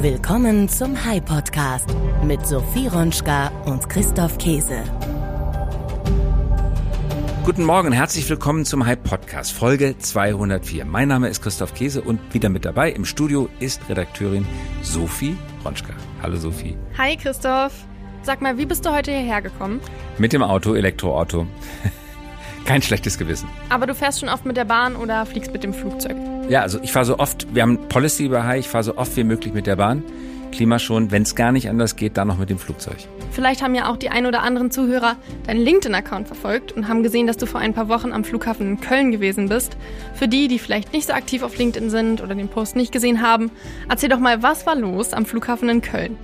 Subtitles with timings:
[0.00, 1.88] Willkommen zum High Podcast
[2.22, 4.84] mit Sophie Ronschka und Christoph Käse.
[7.44, 10.84] Guten Morgen, herzlich willkommen zum High Podcast, Folge 204.
[10.84, 14.46] Mein Name ist Christoph Käse und wieder mit dabei im Studio ist Redakteurin
[14.82, 15.94] Sophie Ronschka.
[16.22, 16.78] Hallo Sophie.
[16.96, 17.72] Hi Christoph.
[18.22, 19.80] Sag mal, wie bist du heute hierher gekommen?
[20.16, 21.48] Mit dem Auto, Elektroauto.
[22.64, 23.48] Kein schlechtes Gewissen.
[23.68, 26.14] Aber du fährst schon oft mit der Bahn oder fliegst mit dem Flugzeug?
[26.48, 29.14] Ja, also ich fahre so oft, wir haben Policy bei High, ich fahre so oft
[29.16, 30.02] wie möglich mit der Bahn.
[30.50, 32.96] Klima schon, wenn es gar nicht anders geht, dann noch mit dem Flugzeug.
[33.32, 35.16] Vielleicht haben ja auch die ein oder anderen Zuhörer
[35.46, 38.80] deinen LinkedIn-Account verfolgt und haben gesehen, dass du vor ein paar Wochen am Flughafen in
[38.80, 39.76] Köln gewesen bist.
[40.14, 43.20] Für die, die vielleicht nicht so aktiv auf LinkedIn sind oder den Post nicht gesehen
[43.20, 43.50] haben,
[43.90, 46.16] erzähl doch mal, was war los am Flughafen in Köln?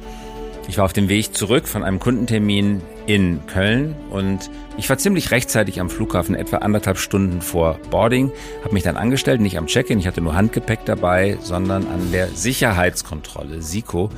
[0.69, 3.95] Ich war auf dem Weg zurück von einem Kundentermin in Köln.
[4.11, 8.31] Und ich war ziemlich rechtzeitig am Flughafen, etwa anderthalb Stunden vor Boarding,
[8.63, 12.29] habe mich dann angestellt, nicht am Check-in, ich hatte nur Handgepäck dabei, sondern an der
[12.29, 14.11] Sicherheitskontrolle, SICO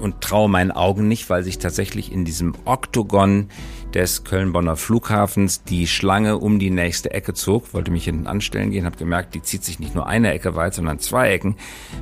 [0.00, 3.48] und traue meinen Augen nicht, weil sich tatsächlich in diesem Oktogon
[3.94, 7.72] des Köln-Bonner Flughafens die Schlange um die nächste Ecke zog.
[7.72, 10.74] Wollte mich hinten anstellen gehen, habe gemerkt, die zieht sich nicht nur eine Ecke weit,
[10.74, 11.56] sondern zwei Ecken.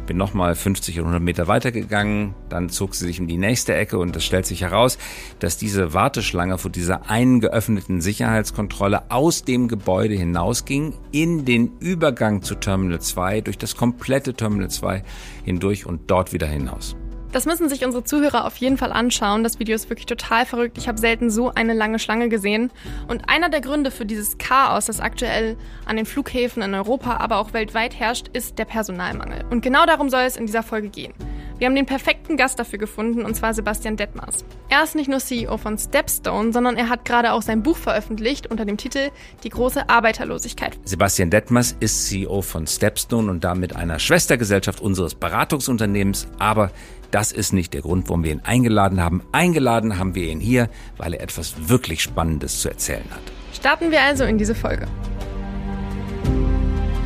[0.06, 3.98] Bin nochmal 50 oder 100 Meter weitergegangen, dann zog sie sich um die nächste Ecke
[3.98, 4.96] und es stellt sich heraus,
[5.38, 12.42] dass diese Warteschlange vor dieser einen geöffneten Sicherheitskontrolle aus dem Gebäude hinausging, in den Übergang
[12.42, 15.02] zu Terminal 2, durch das komplette Terminal 2
[15.44, 16.96] hindurch und dort wieder hinaus.
[17.32, 19.42] Das müssen sich unsere Zuhörer auf jeden Fall anschauen.
[19.42, 20.76] Das Video ist wirklich total verrückt.
[20.76, 22.70] Ich habe selten so eine lange Schlange gesehen.
[23.08, 27.38] Und einer der Gründe für dieses Chaos, das aktuell an den Flughäfen in Europa, aber
[27.38, 29.46] auch weltweit herrscht, ist der Personalmangel.
[29.48, 31.14] Und genau darum soll es in dieser Folge gehen.
[31.56, 34.44] Wir haben den perfekten Gast dafür gefunden, und zwar Sebastian Detmers.
[34.68, 38.50] Er ist nicht nur CEO von Stepstone, sondern er hat gerade auch sein Buch veröffentlicht
[38.50, 39.10] unter dem Titel
[39.44, 40.78] Die große Arbeiterlosigkeit.
[40.84, 46.72] Sebastian Detmers ist CEO von Stepstone und damit einer Schwestergesellschaft unseres Beratungsunternehmens, aber
[47.12, 49.22] das ist nicht der Grund, warum wir ihn eingeladen haben.
[49.32, 53.22] Eingeladen haben wir ihn hier, weil er etwas wirklich Spannendes zu erzählen hat.
[53.52, 54.86] Starten wir also in diese Folge.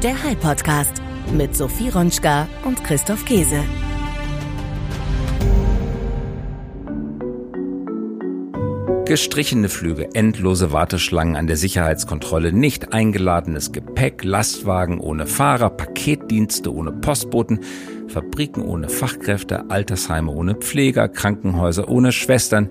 [0.02, 1.02] Der High Podcast
[1.32, 3.62] mit Sophie Ronschka und Christoph Käse.
[9.06, 16.90] Gestrichene Flüge, endlose Warteschlangen an der Sicherheitskontrolle, nicht eingeladenes Gepäck, Lastwagen ohne Fahrer, Paketdienste ohne
[16.90, 17.60] Postboten,
[18.08, 22.68] Fabriken ohne Fachkräfte, Altersheime ohne Pfleger, Krankenhäuser ohne Schwestern.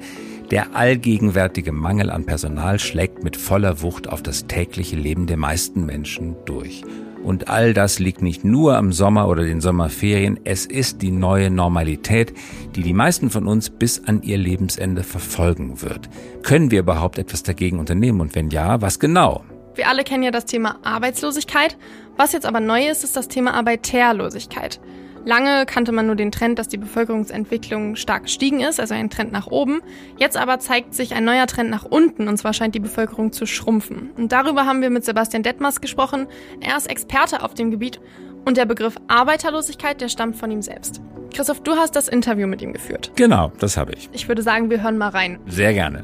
[0.51, 5.85] Der allgegenwärtige Mangel an Personal schlägt mit voller Wucht auf das tägliche Leben der meisten
[5.85, 6.83] Menschen durch.
[7.23, 11.49] Und all das liegt nicht nur am Sommer oder den Sommerferien, es ist die neue
[11.49, 12.33] Normalität,
[12.75, 16.07] die die meisten von uns bis an ihr Lebensende verfolgen wird.
[16.43, 19.43] Können wir überhaupt etwas dagegen unternehmen und wenn ja, was genau?
[19.73, 21.77] Wir alle kennen ja das Thema Arbeitslosigkeit.
[22.15, 24.79] Was jetzt aber neu ist, ist das Thema Arbeiterlosigkeit.
[25.25, 29.31] Lange kannte man nur den Trend, dass die Bevölkerungsentwicklung stark gestiegen ist, also ein Trend
[29.31, 29.81] nach oben.
[30.17, 33.47] Jetzt aber zeigt sich ein neuer Trend nach unten, und zwar scheint die Bevölkerung zu
[33.47, 34.11] schrumpfen.
[34.17, 36.27] Und darüber haben wir mit Sebastian Detmers gesprochen.
[36.61, 37.99] Er ist Experte auf dem Gebiet
[38.45, 41.01] und der Begriff Arbeiterlosigkeit, der stammt von ihm selbst.
[41.33, 43.11] Christoph, du hast das Interview mit ihm geführt.
[43.15, 44.09] Genau, das habe ich.
[44.13, 45.39] Ich würde sagen, wir hören mal rein.
[45.47, 46.03] Sehr gerne.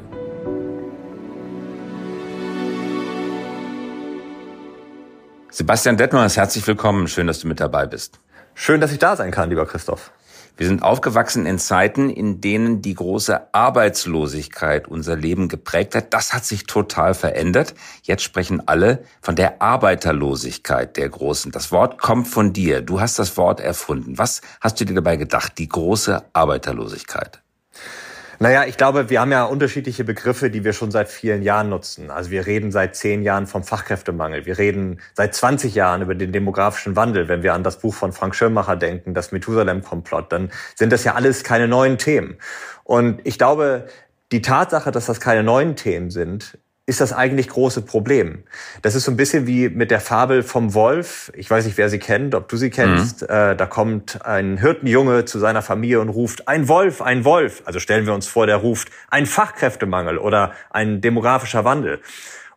[5.51, 7.07] Sebastian Detmers, herzlich willkommen.
[7.07, 8.19] Schön, dass du mit dabei bist.
[8.53, 10.11] Schön, dass ich da sein kann, lieber Christoph.
[10.57, 16.13] Wir sind aufgewachsen in Zeiten, in denen die große Arbeitslosigkeit unser Leben geprägt hat.
[16.13, 17.73] Das hat sich total verändert.
[18.03, 21.51] Jetzt sprechen alle von der Arbeiterlosigkeit der Großen.
[21.51, 22.81] Das Wort kommt von dir.
[22.81, 24.19] Du hast das Wort erfunden.
[24.19, 25.57] Was hast du dir dabei gedacht?
[25.57, 27.40] Die große Arbeiterlosigkeit.
[28.41, 32.09] Naja, ich glaube, wir haben ja unterschiedliche Begriffe, die wir schon seit vielen Jahren nutzen.
[32.09, 34.47] Also wir reden seit zehn Jahren vom Fachkräftemangel.
[34.47, 37.27] Wir reden seit 20 Jahren über den demografischen Wandel.
[37.27, 41.13] Wenn wir an das Buch von Frank Schirmacher denken, das Methusalem-Komplott, dann sind das ja
[41.13, 42.39] alles keine neuen Themen.
[42.83, 43.85] Und ich glaube,
[44.31, 46.57] die Tatsache, dass das keine neuen Themen sind,
[46.87, 48.43] ist das eigentlich große Problem.
[48.81, 51.31] Das ist so ein bisschen wie mit der Fabel vom Wolf.
[51.35, 53.21] Ich weiß nicht, wer sie kennt, ob du sie kennst.
[53.21, 53.27] Mhm.
[53.29, 57.61] Äh, da kommt ein Hirtenjunge zu seiner Familie und ruft, ein Wolf, ein Wolf.
[57.65, 62.01] Also stellen wir uns vor, der ruft, ein Fachkräftemangel oder ein demografischer Wandel.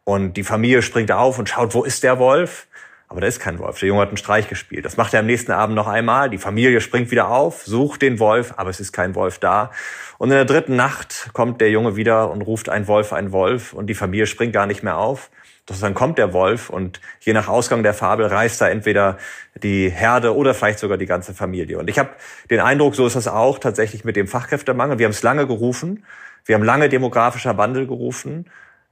[0.05, 2.67] Und die Familie springt auf und schaut, wo ist der Wolf?
[3.15, 3.79] Aber da ist kein Wolf.
[3.79, 4.85] Der Junge hat einen Streich gespielt.
[4.85, 6.31] Das macht er am nächsten Abend noch einmal.
[6.31, 9.71] Die Familie springt wieder auf, sucht den Wolf, aber es ist kein Wolf da.
[10.19, 13.73] Und in der dritten Nacht kommt der Junge wieder und ruft ein Wolf, ein Wolf
[13.73, 15.31] und die Familie springt gar nicht mehr auf.
[15.65, 19.17] Doch dann kommt der Wolf und je nach Ausgang der Fabel reißt er entweder
[19.63, 21.79] die Herde oder vielleicht sogar die ganze Familie.
[21.79, 22.11] Und ich habe
[22.51, 24.99] den Eindruck, so ist das auch tatsächlich mit dem Fachkräftemangel.
[24.99, 26.05] Wir haben es lange gerufen,
[26.47, 28.47] wir haben lange demografischer Wandel gerufen,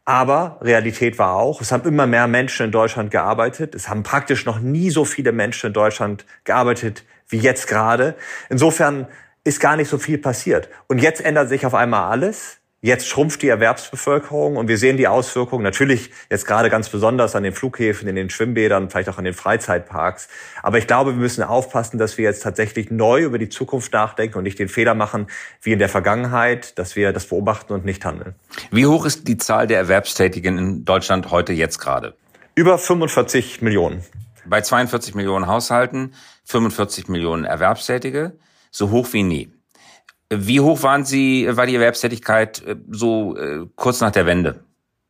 [0.04, 3.74] aber Realität war auch, es haben immer mehr Menschen in Deutschland gearbeitet.
[3.74, 8.16] Es haben praktisch noch nie so viele Menschen in Deutschland gearbeitet wie jetzt gerade.
[8.48, 9.06] Insofern
[9.44, 10.68] ist gar nicht so viel passiert.
[10.88, 12.58] Und jetzt ändert sich auf einmal alles.
[12.84, 17.44] Jetzt schrumpft die Erwerbsbevölkerung und wir sehen die Auswirkungen natürlich jetzt gerade ganz besonders an
[17.44, 20.26] den Flughäfen, in den Schwimmbädern, vielleicht auch an den Freizeitparks.
[20.64, 24.36] Aber ich glaube, wir müssen aufpassen, dass wir jetzt tatsächlich neu über die Zukunft nachdenken
[24.36, 25.28] und nicht den Fehler machen
[25.60, 28.34] wie in der Vergangenheit, dass wir das beobachten und nicht handeln.
[28.72, 32.16] Wie hoch ist die Zahl der Erwerbstätigen in Deutschland heute jetzt gerade?
[32.56, 34.02] Über 45 Millionen.
[34.44, 36.14] Bei 42 Millionen Haushalten,
[36.46, 38.32] 45 Millionen Erwerbstätige,
[38.72, 39.52] so hoch wie nie.
[40.34, 44.60] Wie hoch waren Sie, war die Erwerbstätigkeit äh, so äh, kurz nach der Wende,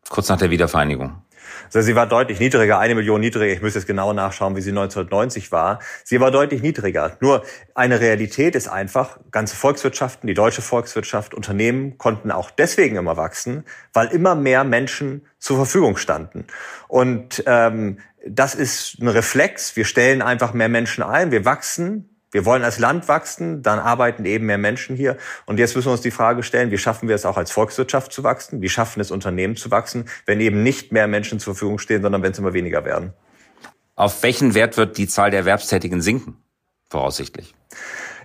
[0.09, 1.23] kurz nach der Wiedervereinigung?
[1.67, 3.53] Also sie war deutlich niedriger, eine Million niedriger.
[3.53, 5.79] Ich müsste jetzt genau nachschauen, wie sie 1990 war.
[6.05, 7.17] Sie war deutlich niedriger.
[7.21, 13.17] Nur eine Realität ist einfach, ganze Volkswirtschaften, die deutsche Volkswirtschaft, Unternehmen konnten auch deswegen immer
[13.17, 16.47] wachsen, weil immer mehr Menschen zur Verfügung standen.
[16.89, 19.75] Und ähm, das ist ein Reflex.
[19.77, 24.25] Wir stellen einfach mehr Menschen ein, wir wachsen, wir wollen als Land wachsen, dann arbeiten
[24.25, 25.19] eben mehr Menschen hier.
[25.45, 28.11] Und jetzt müssen wir uns die Frage stellen, wie schaffen wir es auch als Volkswirtschaft
[28.11, 28.63] zu wachsen?
[28.63, 32.23] Wie schaffen es Unternehmen zu wachsen, wenn eben nicht mehr Menschen zur Verfügung stehen, sondern
[32.23, 33.13] wenn es immer weniger werden?
[33.95, 36.39] Auf welchen Wert wird die Zahl der Erwerbstätigen sinken?
[36.89, 37.55] Voraussichtlich.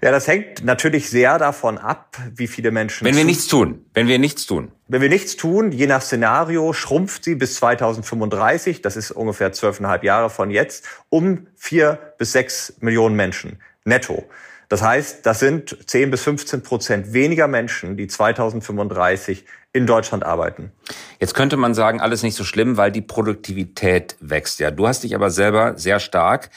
[0.02, 3.06] Ja, das hängt natürlich sehr davon ab, wie viele Menschen.
[3.06, 4.72] Wenn wir nichts tun, wenn wir nichts tun.
[4.88, 10.04] Wenn wir nichts tun, je nach Szenario, schrumpft sie bis 2035, das ist ungefähr zwölfeinhalb
[10.04, 14.26] Jahre von jetzt, um vier bis sechs Millionen Menschen netto.
[14.70, 20.72] Das heißt, das sind 10 bis 15 Prozent weniger Menschen, die 2035 in Deutschland arbeiten.
[21.20, 24.60] Jetzt könnte man sagen, alles nicht so schlimm, weil die Produktivität wächst.
[24.60, 26.50] Ja, du hast dich aber selber sehr stark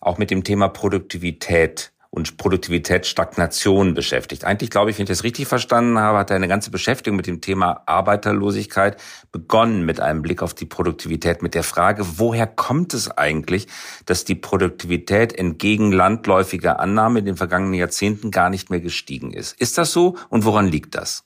[0.00, 4.44] auch mit dem Thema Produktivität und Produktivitätsstagnation beschäftigt.
[4.44, 7.40] Eigentlich glaube ich, wenn ich das richtig verstanden habe, hat eine ganze Beschäftigung mit dem
[7.40, 8.96] Thema Arbeiterlosigkeit
[9.30, 13.66] begonnen mit einem Blick auf die Produktivität, mit der Frage, woher kommt es eigentlich,
[14.06, 19.60] dass die Produktivität entgegen landläufiger Annahme in den vergangenen Jahrzehnten gar nicht mehr gestiegen ist.
[19.60, 21.24] Ist das so und woran liegt das?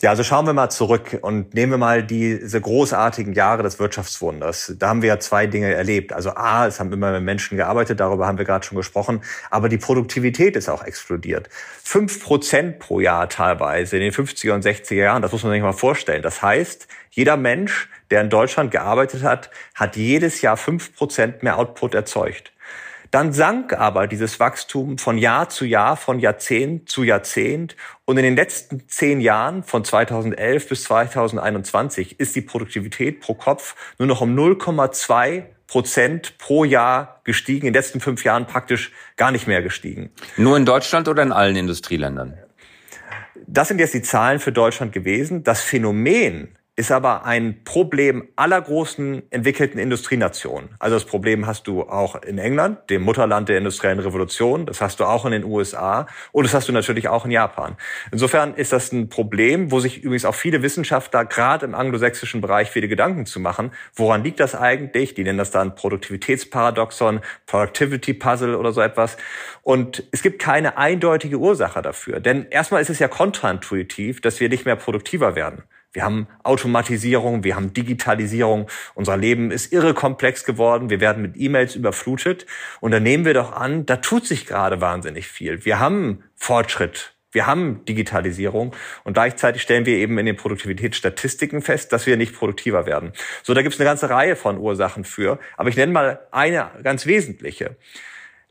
[0.00, 4.74] Ja, also schauen wir mal zurück und nehmen wir mal diese großartigen Jahre des Wirtschaftswunders.
[4.78, 6.12] Da haben wir ja zwei Dinge erlebt.
[6.12, 9.68] Also A, es haben immer mehr Menschen gearbeitet, darüber haben wir gerade schon gesprochen, aber
[9.68, 11.48] die Produktivität ist auch explodiert.
[11.82, 15.62] Fünf Prozent pro Jahr teilweise in den 50er und 60er Jahren, das muss man sich
[15.62, 16.22] mal vorstellen.
[16.22, 21.58] Das heißt, jeder Mensch, der in Deutschland gearbeitet hat, hat jedes Jahr fünf Prozent mehr
[21.58, 22.52] Output erzeugt.
[23.10, 27.74] Dann sank aber dieses Wachstum von Jahr zu Jahr, von Jahrzehnt zu Jahrzehnt.
[28.04, 33.74] Und in den letzten zehn Jahren, von 2011 bis 2021, ist die Produktivität pro Kopf
[33.98, 37.66] nur noch um 0,2 Prozent pro Jahr gestiegen.
[37.66, 40.10] In den letzten fünf Jahren praktisch gar nicht mehr gestiegen.
[40.36, 42.38] Nur in Deutschland oder in allen Industrieländern?
[43.46, 45.44] Das sind jetzt die Zahlen für Deutschland gewesen.
[45.44, 50.68] Das Phänomen ist aber ein Problem aller großen entwickelten Industrienationen.
[50.78, 55.00] Also das Problem hast du auch in England, dem Mutterland der industriellen Revolution, das hast
[55.00, 57.76] du auch in den USA und das hast du natürlich auch in Japan.
[58.12, 62.70] Insofern ist das ein Problem, wo sich übrigens auch viele Wissenschaftler gerade im anglosächsischen Bereich
[62.70, 63.72] viele Gedanken zu machen.
[63.96, 65.14] Woran liegt das eigentlich?
[65.14, 69.16] Die nennen das dann Produktivitätsparadoxon, Productivity Puzzle oder so etwas.
[69.62, 72.20] Und es gibt keine eindeutige Ursache dafür.
[72.20, 75.64] Denn erstmal ist es ja kontraintuitiv, dass wir nicht mehr produktiver werden.
[75.92, 78.68] Wir haben Automatisierung, wir haben Digitalisierung.
[78.94, 80.90] Unser Leben ist irre komplex geworden.
[80.90, 82.46] Wir werden mit E-Mails überflutet.
[82.80, 85.64] Und da nehmen wir doch an, da tut sich gerade wahnsinnig viel.
[85.64, 87.14] Wir haben Fortschritt.
[87.30, 92.34] Wir haben Digitalisierung und gleichzeitig stellen wir eben in den Produktivitätsstatistiken fest, dass wir nicht
[92.34, 93.12] produktiver werden.
[93.42, 95.38] So, da gibt es eine ganze Reihe von Ursachen für.
[95.58, 97.76] Aber ich nenne mal eine ganz wesentliche.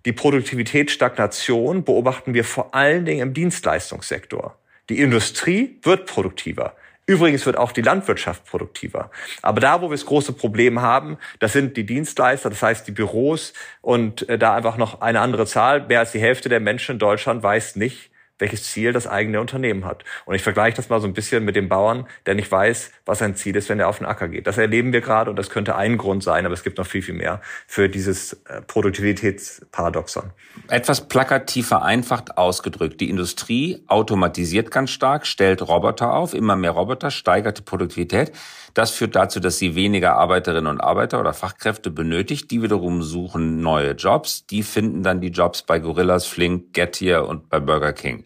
[0.06, 4.58] Die Produktivitätsstagnation beobachten wir vor allen Dingen im Dienstleistungssektor.
[4.90, 6.76] Die Industrie wird produktiver.
[7.10, 9.12] Übrigens wird auch die Landwirtschaft produktiver.
[9.42, 12.92] Aber da, wo wir das große Problem haben, das sind die Dienstleister, das heißt die
[12.92, 15.88] Büros und äh, da einfach noch eine andere Zahl.
[15.88, 19.86] Mehr als die Hälfte der Menschen in Deutschland weiß nicht, welches Ziel das eigene Unternehmen
[19.86, 20.04] hat.
[20.26, 23.20] Und ich vergleiche das mal so ein bisschen mit dem Bauern, der nicht weiß, was
[23.20, 24.48] sein Ziel ist, wenn er auf den Acker geht.
[24.48, 27.02] Das erleben wir gerade und das könnte ein Grund sein, aber es gibt noch viel,
[27.02, 30.32] viel mehr für dieses äh, Produktivitätsparadoxon.
[30.70, 33.02] Etwas plakativ vereinfacht ausgedrückt.
[33.02, 38.32] Die Industrie automatisiert ganz stark, stellt Roboter auf, immer mehr Roboter, steigert die Produktivität.
[38.74, 42.52] Das führt dazu, dass sie weniger Arbeiterinnen und Arbeiter oder Fachkräfte benötigt.
[42.52, 44.46] Die wiederum suchen neue Jobs.
[44.46, 48.24] Die finden dann die Jobs bei Gorillas, Flink, Getir und bei Burger King.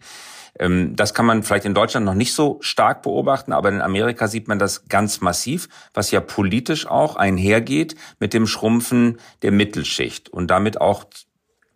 [0.58, 4.28] Ähm, das kann man vielleicht in Deutschland noch nicht so stark beobachten, aber in Amerika
[4.28, 10.28] sieht man das ganz massiv, was ja politisch auch einhergeht mit dem Schrumpfen der Mittelschicht
[10.28, 11.04] und damit auch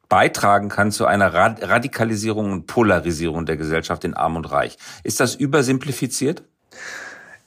[0.09, 4.77] beitragen kann zu einer Radikalisierung und Polarisierung der Gesellschaft in Arm und Reich.
[5.03, 6.45] Ist das übersimplifiziert?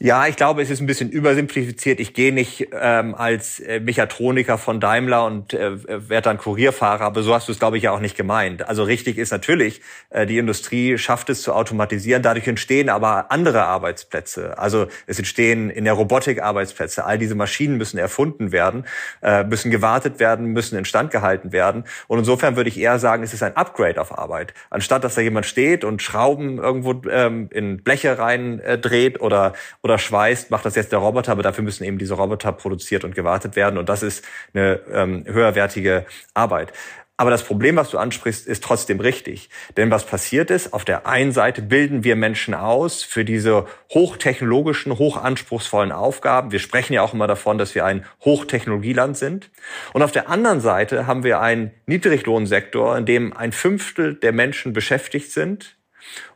[0.02, 2.00] Ja, ich glaube, es ist ein bisschen übersimplifiziert.
[2.00, 7.22] Ich gehe nicht ähm, als äh, Mechatroniker von Daimler und äh, werde dann Kurierfahrer, aber
[7.22, 8.66] so hast du es, glaube ich, ja auch nicht gemeint.
[8.66, 12.24] Also richtig ist natürlich, äh, die Industrie schafft es zu automatisieren.
[12.24, 14.58] Dadurch entstehen aber andere Arbeitsplätze.
[14.58, 17.04] Also es entstehen in der Robotik Arbeitsplätze.
[17.04, 18.86] All diese Maschinen müssen erfunden werden,
[19.22, 21.84] äh, müssen gewartet werden, müssen instand gehalten werden.
[22.08, 24.54] Und insofern würde ich eher sagen, es ist ein Upgrade auf Arbeit.
[24.70, 29.52] Anstatt, dass da jemand steht und Schrauben irgendwo ähm, in Bleche rein äh, dreht oder
[29.89, 33.16] oder schweißt, macht das jetzt der Roboter, aber dafür müssen eben diese Roboter produziert und
[33.16, 36.74] gewartet werden und das ist eine ähm, höherwertige Arbeit.
[37.20, 39.50] Aber das Problem, was du ansprichst, ist trotzdem richtig.
[39.76, 44.98] Denn was passiert ist, auf der einen Seite bilden wir Menschen aus für diese hochtechnologischen,
[44.98, 46.54] hochanspruchsvollen Aufgaben.
[46.54, 49.52] Wir sprechen ja auch immer davon, dass wir ein Hochtechnologieland sind.
[49.92, 54.72] Und auf der anderen Seite haben wir einen Niedriglohnsektor, in dem ein Fünftel der Menschen
[54.72, 55.76] beschäftigt sind.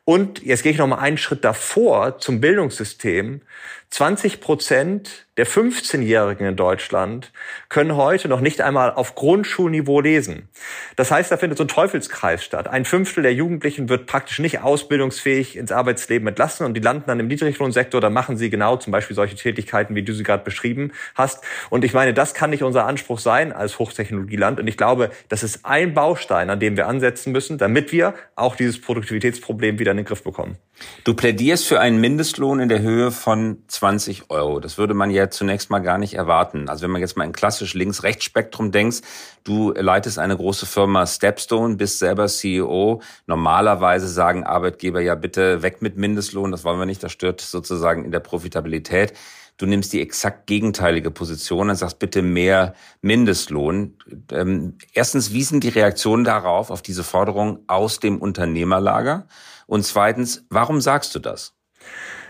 [0.06, 3.42] Und jetzt gehe ich noch mal einen Schritt davor zum Bildungssystem.
[3.90, 7.32] 20 Prozent der 15-Jährigen in Deutschland
[7.68, 10.48] können heute noch nicht einmal auf Grundschulniveau lesen.
[10.96, 12.68] Das heißt, da findet so ein Teufelskreis statt.
[12.68, 17.20] Ein Fünftel der Jugendlichen wird praktisch nicht ausbildungsfähig ins Arbeitsleben entlassen und die landen dann
[17.20, 18.00] im Niedriglohnsektor.
[18.00, 21.44] Da machen sie genau zum Beispiel solche Tätigkeiten, wie du sie gerade beschrieben hast.
[21.72, 24.60] Und ich meine, das kann nicht unser Anspruch sein als Hochtechnologieland.
[24.60, 28.56] Und ich glaube, das ist ein Baustein, an dem wir ansetzen müssen, damit wir auch
[28.56, 30.58] dieses Produktivitätsproblem wieder in den Griff bekommen.
[31.04, 34.60] Du plädierst für einen Mindestlohn in der Höhe von 20 Euro.
[34.60, 36.70] Das würde man ja zunächst mal gar nicht erwarten.
[36.70, 39.02] Also wenn man jetzt mal in klassisch Links-Rechts-Spektrum denkst,
[39.44, 43.02] du leitest eine große Firma Stepstone, bist selber CEO.
[43.28, 48.06] Normalerweise sagen Arbeitgeber ja bitte weg mit Mindestlohn, das wollen wir nicht, das stört sozusagen
[48.06, 49.14] in der Profitabilität.
[49.58, 53.98] Du nimmst die exakt gegenteilige Position und sagst bitte mehr Mindestlohn.
[54.32, 59.28] Ähm, erstens, wie sind die Reaktionen darauf, auf diese Forderung aus dem Unternehmerlager?
[59.68, 61.56] Und zweitens, warum sagst du das?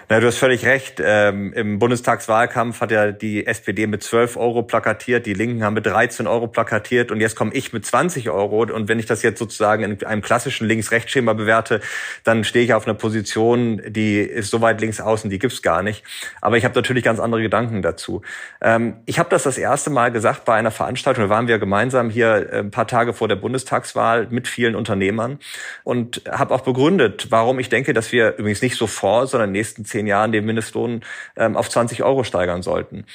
[0.09, 1.01] Na, du hast völlig recht.
[1.03, 5.85] Ähm, Im Bundestagswahlkampf hat ja die SPD mit 12 Euro plakatiert, die Linken haben mit
[5.85, 8.63] 13 Euro plakatiert und jetzt komme ich mit 20 Euro.
[8.63, 11.79] Und wenn ich das jetzt sozusagen in einem klassischen Links-Rechts-Schema bewerte,
[12.25, 15.83] dann stehe ich auf einer Position, die ist so weit links außen, die gibt's gar
[15.83, 16.03] nicht.
[16.41, 18.21] Aber ich habe natürlich ganz andere Gedanken dazu.
[18.61, 22.09] Ähm, ich habe das das erste Mal gesagt bei einer Veranstaltung, da waren wir gemeinsam
[22.09, 25.39] hier äh, ein paar Tage vor der Bundestagswahl mit vielen Unternehmern
[25.85, 29.59] und habe auch begründet, warum ich denke, dass wir übrigens nicht sofort, sondern in den
[29.59, 31.01] nächsten zehn Jahren den Mindestlohn
[31.37, 33.05] ähm, auf 20 Euro steigern sollten.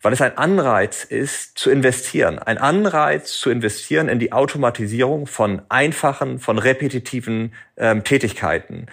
[0.00, 2.38] Weil es ein Anreiz ist, zu investieren.
[2.38, 8.86] Ein Anreiz zu investieren in die Automatisierung von einfachen, von repetitiven ähm, Tätigkeiten.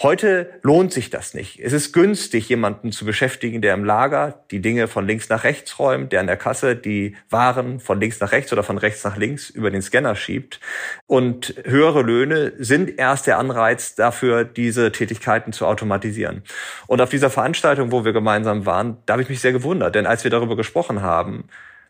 [0.00, 1.60] Heute lohnt sich das nicht.
[1.60, 5.78] Es ist günstig, jemanden zu beschäftigen, der im Lager die Dinge von links nach rechts
[5.78, 9.16] räumt, der an der Kasse die Waren von links nach rechts oder von rechts nach
[9.16, 10.60] links über den Scanner schiebt.
[11.06, 16.42] Und höhere Löhne sind erst der Anreiz dafür, diese Tätigkeiten zu automatisieren.
[16.86, 20.06] Und auf dieser Veranstaltung, wo wir gemeinsam waren, da habe ich mich sehr gewundert, denn
[20.06, 21.44] als wir darüber gesprochen haben,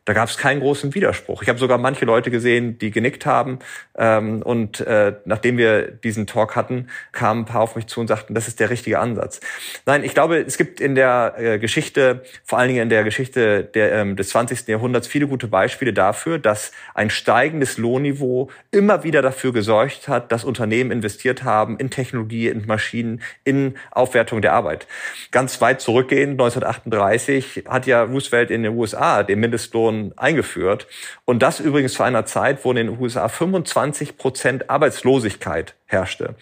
[0.05, 1.43] da gab es keinen großen Widerspruch.
[1.43, 3.61] Ich habe sogar manche Leute gesehen, die genickt haben.
[3.97, 8.09] Ähm, und äh, nachdem wir diesen Talk hatten, kamen ein paar auf mich zu und
[8.09, 9.41] sagten, das ist der richtige Ansatz.
[9.87, 13.63] Nein, ich glaube, es gibt in der äh, Geschichte, vor allen Dingen in der Geschichte
[13.63, 14.67] der, ähm, des 20.
[14.67, 20.43] Jahrhunderts, viele gute Beispiele dafür, dass ein steigendes Lohnniveau immer wieder dafür gesorgt hat, dass
[20.43, 24.89] Unternehmen investiert haben in Technologie, in Maschinen, in Aufwertung der Arbeit.
[25.31, 30.87] Ganz weit zurückgehend, 1938, hat ja Roosevelt in den USA den Mindestlohn Mindestlohn eingeführt.
[31.25, 36.35] Und das übrigens zu einer Zeit, wo in den USA 25 Prozent Arbeitslosigkeit herrschte.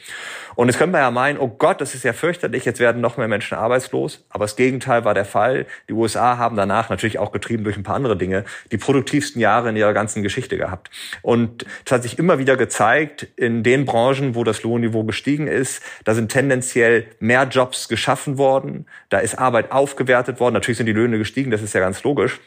[0.54, 3.16] Und jetzt könnte man ja meinen, oh Gott, das ist ja fürchterlich, jetzt werden noch
[3.16, 4.24] mehr Menschen arbeitslos.
[4.30, 5.66] Aber das Gegenteil war der Fall.
[5.88, 9.70] Die USA haben danach, natürlich auch getrieben durch ein paar andere Dinge, die produktivsten Jahre
[9.70, 10.90] in ihrer ganzen Geschichte gehabt.
[11.22, 15.82] Und es hat sich immer wieder gezeigt, in den Branchen, wo das Lohnniveau gestiegen ist,
[16.04, 20.54] da sind tendenziell mehr Jobs geschaffen worden, da ist Arbeit aufgewertet worden.
[20.54, 22.38] Natürlich sind die Löhne gestiegen, das ist ja ganz logisch.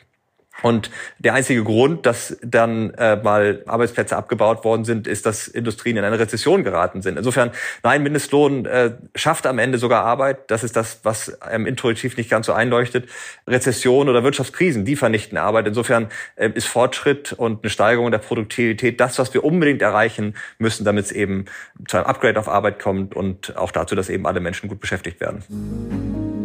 [0.61, 5.97] Und der einzige Grund, dass dann äh, mal Arbeitsplätze abgebaut worden sind, ist, dass Industrien
[5.97, 7.17] in eine Rezession geraten sind.
[7.17, 10.51] Insofern, nein, Mindestlohn äh, schafft am Ende sogar Arbeit.
[10.51, 13.09] Das ist das, was ähm, intuitiv nicht ganz so einleuchtet.
[13.47, 15.67] Rezession oder Wirtschaftskrisen, die vernichten Arbeit.
[15.67, 20.85] Insofern äh, ist Fortschritt und eine Steigerung der Produktivität das, was wir unbedingt erreichen müssen,
[20.85, 21.45] damit es eben
[21.87, 25.19] zu einem Upgrade auf Arbeit kommt und auch dazu, dass eben alle Menschen gut beschäftigt
[25.19, 26.42] werden.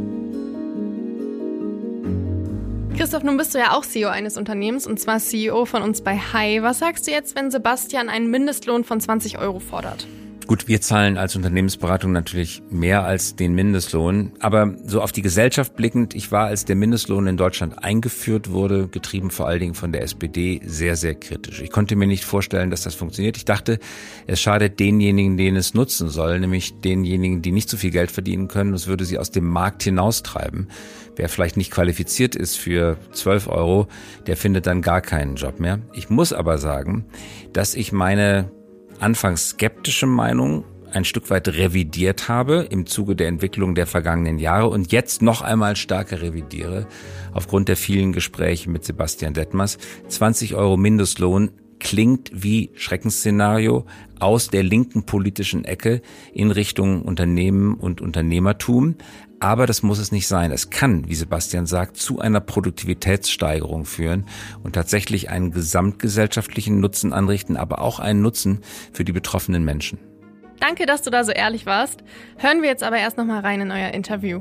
[3.09, 6.19] Christoph, nun bist du ja auch CEO eines Unternehmens und zwar CEO von uns bei
[6.19, 6.62] Hi.
[6.62, 10.07] Was sagst du jetzt, wenn Sebastian einen Mindestlohn von 20 Euro fordert?
[10.47, 14.33] Gut, wir zahlen als Unternehmensberatung natürlich mehr als den Mindestlohn.
[14.41, 18.88] Aber so auf die Gesellschaft blickend, ich war, als der Mindestlohn in Deutschland eingeführt wurde,
[18.88, 21.61] getrieben vor allen Dingen von der SPD, sehr, sehr kritisch.
[21.61, 23.37] Ich konnte mir nicht vorstellen, dass das funktioniert.
[23.37, 23.79] Ich dachte,
[24.27, 28.49] es schadet denjenigen, denen es nutzen soll, nämlich denjenigen, die nicht so viel Geld verdienen
[28.49, 28.73] können.
[28.73, 30.69] Es würde sie aus dem Markt hinaustreiben.
[31.19, 33.89] Wer vielleicht nicht qualifiziert ist für 12 Euro,
[34.29, 35.81] der findet dann gar keinen Job mehr.
[35.93, 37.07] Ich muss aber sagen,
[37.53, 38.53] dass ich meine
[39.01, 44.69] anfangs skeptische Meinung ein Stück weit revidiert habe im Zuge der Entwicklung der vergangenen Jahre
[44.69, 46.87] und jetzt noch einmal stärker revidiere
[47.33, 49.77] aufgrund der vielen Gespräche mit Sebastian Detmers.
[50.07, 53.87] 20 Euro Mindestlohn klingt wie Schreckensszenario
[54.19, 58.97] aus der linken politischen Ecke in Richtung Unternehmen und Unternehmertum.
[59.41, 60.51] Aber das muss es nicht sein.
[60.51, 64.27] Es kann, wie Sebastian sagt, zu einer Produktivitätssteigerung führen
[64.65, 68.61] und tatsächlich einen gesamtgesellschaftlichen Nutzen anrichten, aber auch einen Nutzen
[68.93, 69.99] für die betroffenen Menschen.
[70.59, 72.03] Danke, dass du da so ehrlich warst.
[72.37, 74.41] Hören wir jetzt aber erst noch mal rein in euer Interview.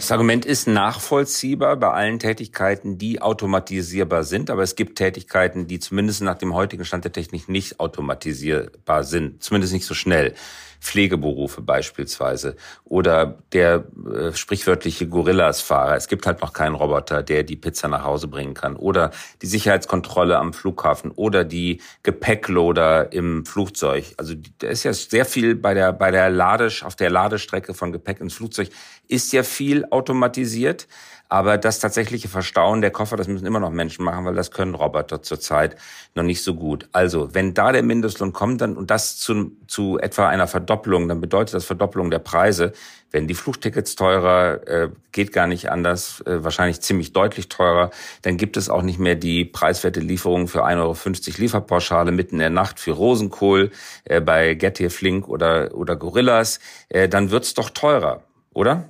[0.00, 5.78] Das Argument ist nachvollziehbar bei allen Tätigkeiten, die automatisierbar sind, aber es gibt Tätigkeiten, die
[5.78, 10.32] zumindest nach dem heutigen Stand der Technik nicht automatisierbar sind, zumindest nicht so schnell.
[10.80, 15.94] Pflegeberufe beispielsweise oder der äh, sprichwörtliche Gorillas-Fahrer.
[15.94, 19.10] Es gibt halt noch keinen Roboter, der die Pizza nach Hause bringen kann oder
[19.42, 24.14] die Sicherheitskontrolle am Flughafen oder die Gepäckloader im Flugzeug.
[24.16, 27.92] Also da ist ja sehr viel bei der bei der Ladisch auf der Ladestrecke von
[27.92, 28.70] Gepäck ins Flugzeug
[29.10, 30.86] ist ja viel automatisiert.
[31.32, 34.74] Aber das tatsächliche Verstauen der Koffer, das müssen immer noch Menschen machen, weil das können
[34.74, 35.76] Roboter zurzeit
[36.16, 36.88] noch nicht so gut.
[36.90, 41.20] Also, wenn da der Mindestlohn kommt dann und das zu, zu etwa einer Verdopplung, dann
[41.20, 42.72] bedeutet das Verdopplung der Preise.
[43.12, 47.90] Wenn die Flugtickets teurer, äh, geht gar nicht anders, äh, wahrscheinlich ziemlich deutlich teurer,
[48.22, 52.40] dann gibt es auch nicht mehr die preiswerte Lieferung für 1,50 Euro Lieferpauschale mitten in
[52.40, 53.70] der Nacht für Rosenkohl
[54.04, 58.88] äh, bei Get Here Flink oder, oder Gorillas, äh, dann wird's doch teurer, oder?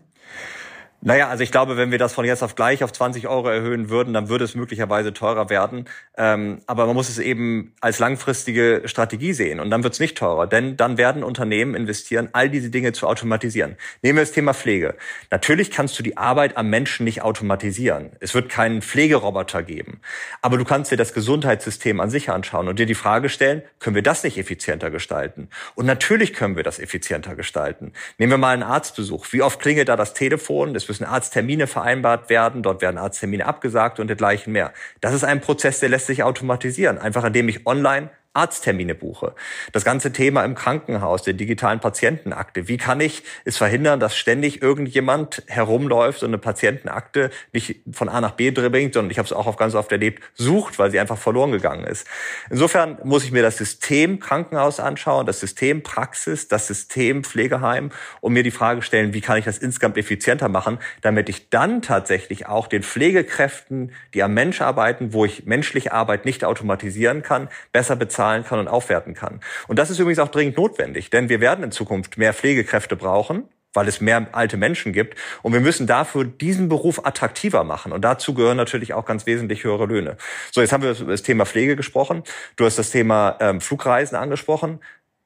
[1.03, 3.89] Naja, also ich glaube, wenn wir das von jetzt auf gleich auf 20 Euro erhöhen
[3.89, 5.87] würden, dann würde es möglicherweise teurer werden.
[6.19, 10.19] Ähm, aber man muss es eben als langfristige Strategie sehen und dann wird es nicht
[10.19, 13.77] teurer, denn dann werden Unternehmen investieren, all diese Dinge zu automatisieren.
[14.03, 14.95] Nehmen wir das Thema Pflege.
[15.31, 18.11] Natürlich kannst du die Arbeit am Menschen nicht automatisieren.
[18.21, 20.03] Es wird keinen Pflegeroboter geben.
[20.43, 23.97] Aber du kannst dir das Gesundheitssystem an sich anschauen und dir die Frage stellen, können
[23.97, 25.49] wir das nicht effizienter gestalten?
[25.75, 27.95] Und natürlich können wir das effizienter gestalten.
[28.19, 29.27] Nehmen wir mal einen Arztbesuch.
[29.31, 30.77] Wie oft klingelt da das Telefon?
[30.77, 34.73] Es müssen Arzttermine vereinbart werden, dort werden Arzttermine abgesagt und dergleichen mehr.
[35.01, 39.35] Das ist ein Prozess, der lässt sich automatisieren, einfach indem ich online Arzttermine buche.
[39.73, 42.69] Das ganze Thema im Krankenhaus, der digitalen Patientenakte.
[42.69, 48.21] Wie kann ich es verhindern, dass ständig irgendjemand herumläuft und eine Patientenakte nicht von A
[48.21, 51.19] nach B bringt, sondern ich habe es auch ganz oft erlebt, sucht, weil sie einfach
[51.19, 52.07] verloren gegangen ist.
[52.51, 57.91] Insofern muss ich mir das System Krankenhaus anschauen, das System Praxis, das System Pflegeheim
[58.21, 61.83] und mir die Frage stellen, wie kann ich das insgesamt effizienter machen, damit ich dann
[61.83, 67.49] tatsächlich auch den Pflegekräften, die am Mensch arbeiten, wo ich menschliche Arbeit nicht automatisieren kann,
[67.73, 69.41] besser bezahlen bezahlen kann und aufwerten kann.
[69.67, 73.49] Und das ist übrigens auch dringend notwendig, denn wir werden in Zukunft mehr Pflegekräfte brauchen
[73.73, 75.17] weil es mehr alte Menschen gibt.
[75.43, 77.93] Und wir müssen dafür diesen Beruf attraktiver machen.
[77.93, 80.17] Und dazu gehören natürlich auch ganz wesentlich höhere Löhne.
[80.51, 82.25] So, jetzt haben wir das Thema Pflege gesprochen.
[82.57, 84.81] Du hast das Thema ähm, Flugreisen angesprochen.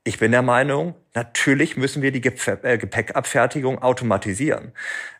[0.06, 4.72] Ich bin der Meinung, natürlich müssen wir die äh, Gepäckabfertigung automatisieren.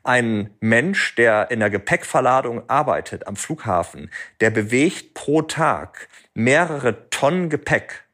[0.03, 7.49] Ein Mensch, der in der Gepäckverladung arbeitet am Flughafen, der bewegt pro Tag mehrere Tonnen
[7.49, 8.05] Gepäck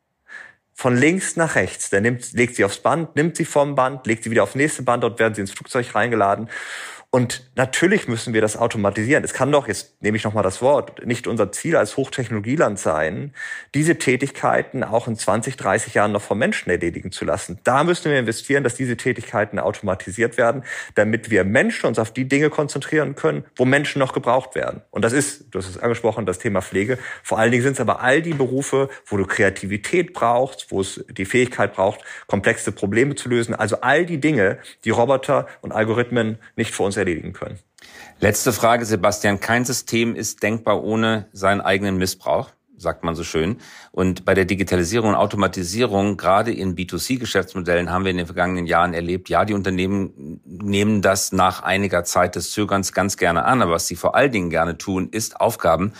[0.73, 1.91] von links nach rechts.
[1.91, 4.85] Der nimmt, legt sie aufs Band, nimmt sie vom Band, legt sie wieder aufs nächste
[4.85, 6.49] Band, dort werden sie ins Flugzeug reingeladen.
[7.13, 9.25] Und natürlich müssen wir das automatisieren.
[9.25, 13.35] Es kann doch, jetzt nehme ich nochmal das Wort, nicht unser Ziel als Hochtechnologieland sein,
[13.75, 17.59] diese Tätigkeiten auch in 20, 30 Jahren noch vom Menschen erledigen zu lassen.
[17.65, 20.63] Da müssen wir investieren, dass diese Tätigkeiten automatisiert werden,
[20.95, 24.83] damit wir Menschen uns auf die Dinge konzentrieren können, wo Menschen noch gebraucht werden.
[24.93, 26.97] Und das ist, du hast es angesprochen, das Thema Pflege.
[27.25, 31.05] Vor allen Dingen sind es aber all die Berufe, wo du Kreativität brauchst, wo es
[31.11, 33.53] die Fähigkeit braucht, komplexe Probleme zu lösen.
[33.53, 37.59] Also all die Dinge, die Roboter und Algorithmen nicht für uns erledigen können.
[38.21, 39.41] Letzte Frage, Sebastian.
[39.41, 43.59] Kein System ist denkbar ohne seinen eigenen Missbrauch sagt man so schön.
[43.93, 48.95] Und bei der Digitalisierung und Automatisierung, gerade in B2C-Geschäftsmodellen, haben wir in den vergangenen Jahren
[48.95, 53.63] erlebt, ja, die Unternehmen nehmen das nach einiger Zeit des Zögerns ganz gerne an.
[53.63, 55.93] Aber was sie vor allen Dingen gerne tun, ist Aufgaben,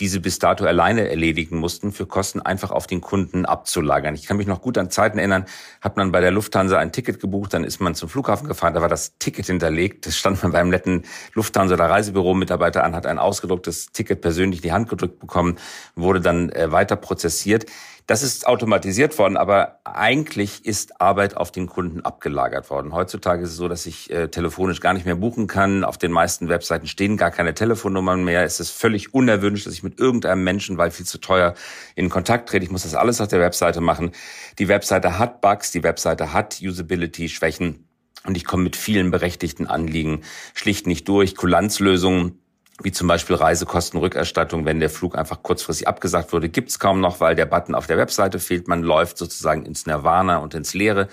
[0.00, 4.14] die sie bis dato alleine erledigen mussten, für Kosten einfach auf den Kunden abzulagern.
[4.14, 5.44] Ich kann mich noch gut an Zeiten erinnern,
[5.80, 8.80] hat man bei der Lufthansa ein Ticket gebucht, dann ist man zum Flughafen gefahren, da
[8.80, 13.18] war das Ticket hinterlegt, das stand man beim netten Lufthansa oder Reisebüro-Mitarbeiter an, hat ein
[13.18, 15.56] ausgedrucktes Ticket persönlich in die Hand gedrückt bekommen,
[15.94, 17.66] wurde dann äh, weiter prozessiert.
[18.10, 22.92] Das ist automatisiert worden, aber eigentlich ist Arbeit auf den Kunden abgelagert worden.
[22.92, 25.84] Heutzutage ist es so, dass ich äh, telefonisch gar nicht mehr buchen kann.
[25.84, 28.42] Auf den meisten Webseiten stehen gar keine Telefonnummern mehr.
[28.42, 31.54] Es ist völlig unerwünscht, dass ich mit irgendeinem Menschen, weil viel zu teuer,
[31.94, 32.64] in Kontakt trete.
[32.64, 34.10] Ich muss das alles auf der Webseite machen.
[34.58, 37.86] Die Webseite hat Bugs, die Webseite hat Usability-Schwächen.
[38.26, 40.22] Und ich komme mit vielen berechtigten Anliegen
[40.54, 41.36] schlicht nicht durch.
[41.36, 42.39] Kulanzlösungen
[42.82, 47.34] wie zum Beispiel Reisekostenrückerstattung, wenn der Flug einfach kurzfristig abgesagt wurde, gibt's kaum noch, weil
[47.34, 48.68] der Button auf der Webseite fehlt.
[48.68, 51.08] Man läuft sozusagen ins Nirvana und ins Leere.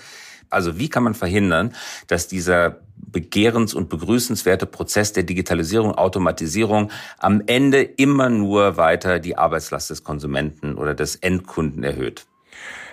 [0.50, 1.74] Also wie kann man verhindern,
[2.06, 9.36] dass dieser begehrens- und begrüßenswerte Prozess der Digitalisierung, Automatisierung am Ende immer nur weiter die
[9.36, 12.26] Arbeitslast des Konsumenten oder des Endkunden erhöht?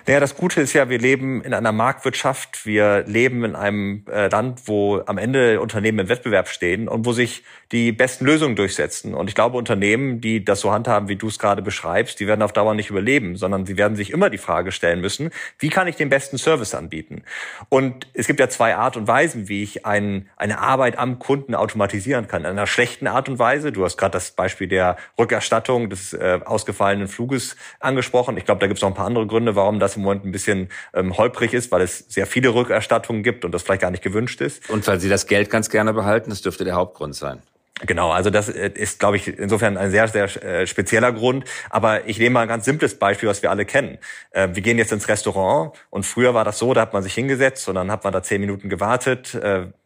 [0.06, 4.28] Naja, das Gute ist ja, wir leben in einer Marktwirtschaft, wir leben in einem äh,
[4.28, 7.42] Land, wo am Ende Unternehmen im Wettbewerb stehen und wo sich
[7.72, 9.14] die besten Lösungen durchsetzen.
[9.14, 12.42] Und ich glaube, Unternehmen, die das so handhaben, wie du es gerade beschreibst, die werden
[12.42, 15.88] auf Dauer nicht überleben, sondern sie werden sich immer die Frage stellen müssen, wie kann
[15.88, 17.24] ich den besten Service anbieten?
[17.68, 21.56] Und es gibt ja zwei Art und Weisen, wie ich ein, eine Arbeit am Kunden
[21.56, 22.42] automatisieren kann.
[22.42, 26.38] In einer schlechten Art und Weise, du hast gerade das Beispiel der Rückerstattung des äh,
[26.44, 28.36] ausgefallenen Fluges angesprochen.
[28.36, 30.32] Ich glaube, da gibt es noch ein paar andere Gründe, warum das im Moment ein
[30.32, 34.02] bisschen ähm, holprig ist, weil es sehr viele Rückerstattungen gibt und das vielleicht gar nicht
[34.02, 34.68] gewünscht ist.
[34.70, 37.42] Und weil Sie das Geld ganz gerne behalten, das dürfte der Hauptgrund sein.
[37.84, 41.44] Genau, also das äh, ist, glaube ich, insofern ein sehr, sehr äh, spezieller Grund.
[41.68, 43.98] Aber ich nehme mal ein ganz simples Beispiel, was wir alle kennen.
[44.30, 47.12] Äh, wir gehen jetzt ins Restaurant und früher war das so, da hat man sich
[47.12, 49.38] hingesetzt und dann hat man da zehn Minuten gewartet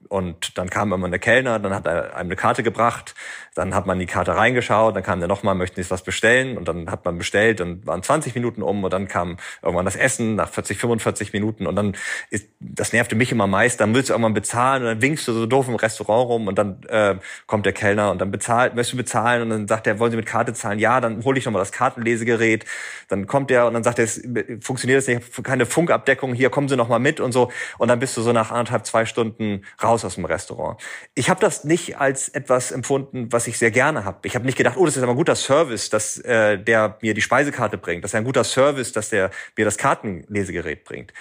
[0.08, 3.14] und dann kam immer eine Kellner, dann hat er einem eine Karte gebracht,
[3.54, 6.66] dann hat man die Karte reingeschaut, dann kam der nochmal, möchten Sie was bestellen und
[6.66, 10.34] dann hat man bestellt, dann waren 20 Minuten um und dann kam irgendwann das Essen
[10.34, 11.96] nach 40, 45 Minuten und dann
[12.30, 15.32] ist, das nervte mich immer meist, dann willst du irgendwann bezahlen und dann winkst du
[15.32, 18.94] so doof im Restaurant rum und dann äh, kommt der Kellner und dann bezahlt, möchtest
[18.94, 20.78] du bezahlen und dann sagt er, wollen Sie mit Karte zahlen?
[20.78, 22.64] Ja, dann hole ich nochmal das Kartenlesegerät,
[23.08, 24.22] dann kommt der und dann sagt er, es
[24.60, 28.16] funktioniert das nicht, keine Funkabdeckung, hier kommen Sie nochmal mit und so und dann bist
[28.16, 30.80] du so nach anderthalb, zwei Stunden raus raus aus dem Restaurant.
[31.14, 34.26] Ich habe das nicht als etwas empfunden, was ich sehr gerne habe.
[34.26, 37.14] Ich habe nicht gedacht, oh, das ist aber ein guter Service, dass äh, der mir
[37.14, 38.04] die Speisekarte bringt.
[38.04, 41.12] Das ist ein guter Service, dass der mir das Kartenlesegerät bringt.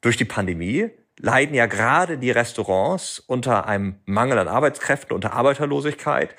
[0.00, 6.34] Durch die Pandemie leiden ja gerade die Restaurants unter einem Mangel an Arbeitskräften, unter Arbeiterlosigkeit.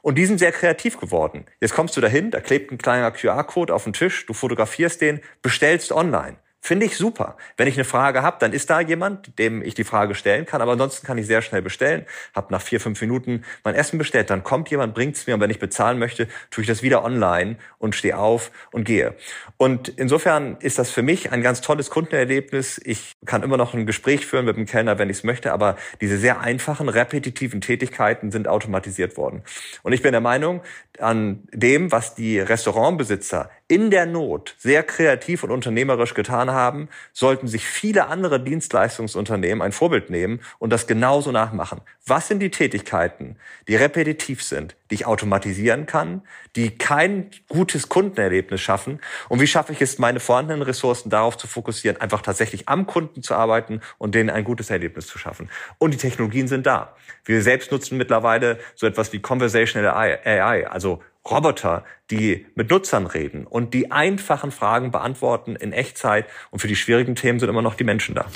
[0.00, 1.44] Und die sind sehr kreativ geworden.
[1.60, 5.20] Jetzt kommst du dahin, da klebt ein kleiner QR-Code auf den Tisch, du fotografierst den,
[5.42, 6.36] bestellst online.
[6.64, 7.36] Finde ich super.
[7.56, 10.62] Wenn ich eine Frage habe, dann ist da jemand, dem ich die Frage stellen kann.
[10.62, 12.06] Aber ansonsten kann ich sehr schnell bestellen.
[12.36, 14.30] Hab nach vier, fünf Minuten mein Essen bestellt.
[14.30, 15.34] Dann kommt jemand, bringt's mir.
[15.34, 19.16] Und wenn ich bezahlen möchte, tue ich das wieder online und stehe auf und gehe.
[19.56, 22.80] Und insofern ist das für mich ein ganz tolles Kundenerlebnis.
[22.84, 25.52] Ich kann immer noch ein Gespräch führen mit dem Kellner, wenn ich es möchte.
[25.52, 29.42] Aber diese sehr einfachen, repetitiven Tätigkeiten sind automatisiert worden.
[29.82, 30.62] Und ich bin der Meinung,
[31.00, 37.48] an dem, was die Restaurantbesitzer in der Not sehr kreativ und unternehmerisch getan haben, sollten
[37.48, 41.80] sich viele andere Dienstleistungsunternehmen ein Vorbild nehmen und das genauso nachmachen.
[42.04, 43.36] Was sind die Tätigkeiten,
[43.68, 46.20] die repetitiv sind, die ich automatisieren kann,
[46.54, 49.00] die kein gutes Kundenerlebnis schaffen?
[49.30, 53.22] Und wie schaffe ich es, meine vorhandenen Ressourcen darauf zu fokussieren, einfach tatsächlich am Kunden
[53.22, 55.48] zu arbeiten und denen ein gutes Erlebnis zu schaffen?
[55.78, 56.94] Und die Technologien sind da.
[57.24, 63.46] Wir selbst nutzen mittlerweile so etwas wie Conversational AI, also Roboter, die mit Nutzern reden
[63.46, 66.26] und die einfachen Fragen beantworten in Echtzeit.
[66.50, 68.26] Und für die schwierigen Themen sind immer noch die Menschen da.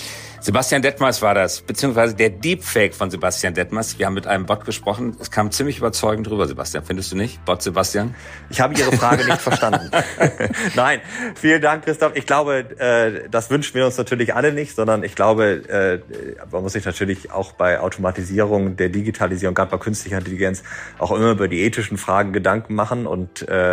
[0.40, 3.98] Sebastian Detmers war das, beziehungsweise der Deepfake von Sebastian Detmers.
[3.98, 5.16] Wir haben mit einem Bot gesprochen.
[5.20, 6.85] Es kam ziemlich überzeugend drüber, Sebastian.
[6.85, 7.44] Findest du nicht?
[7.44, 8.14] Bot Sebastian?
[8.48, 9.90] Ich habe Ihre Frage nicht verstanden.
[10.74, 11.00] Nein,
[11.35, 12.12] vielen Dank, Christoph.
[12.14, 16.62] Ich glaube, äh, das wünschen wir uns natürlich alle nicht, sondern ich glaube, äh, man
[16.62, 20.62] muss sich natürlich auch bei Automatisierung, der Digitalisierung, gerade bei künstlicher Intelligenz,
[20.98, 23.07] auch immer über die ethischen Fragen Gedanken machen.
[23.07, 23.65] Und äh,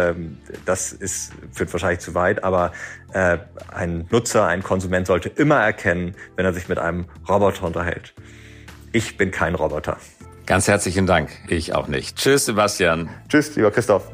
[0.65, 2.71] das ist, führt wahrscheinlich zu weit, aber
[3.13, 3.37] äh,
[3.73, 8.13] ein Nutzer, ein Konsument sollte immer erkennen, wenn er sich mit einem Roboter unterhält.
[8.91, 9.97] Ich bin kein Roboter.
[10.45, 11.29] Ganz herzlichen Dank.
[11.47, 12.17] Ich auch nicht.
[12.17, 13.09] Tschüss, Sebastian.
[13.29, 14.09] Tschüss, lieber Christoph.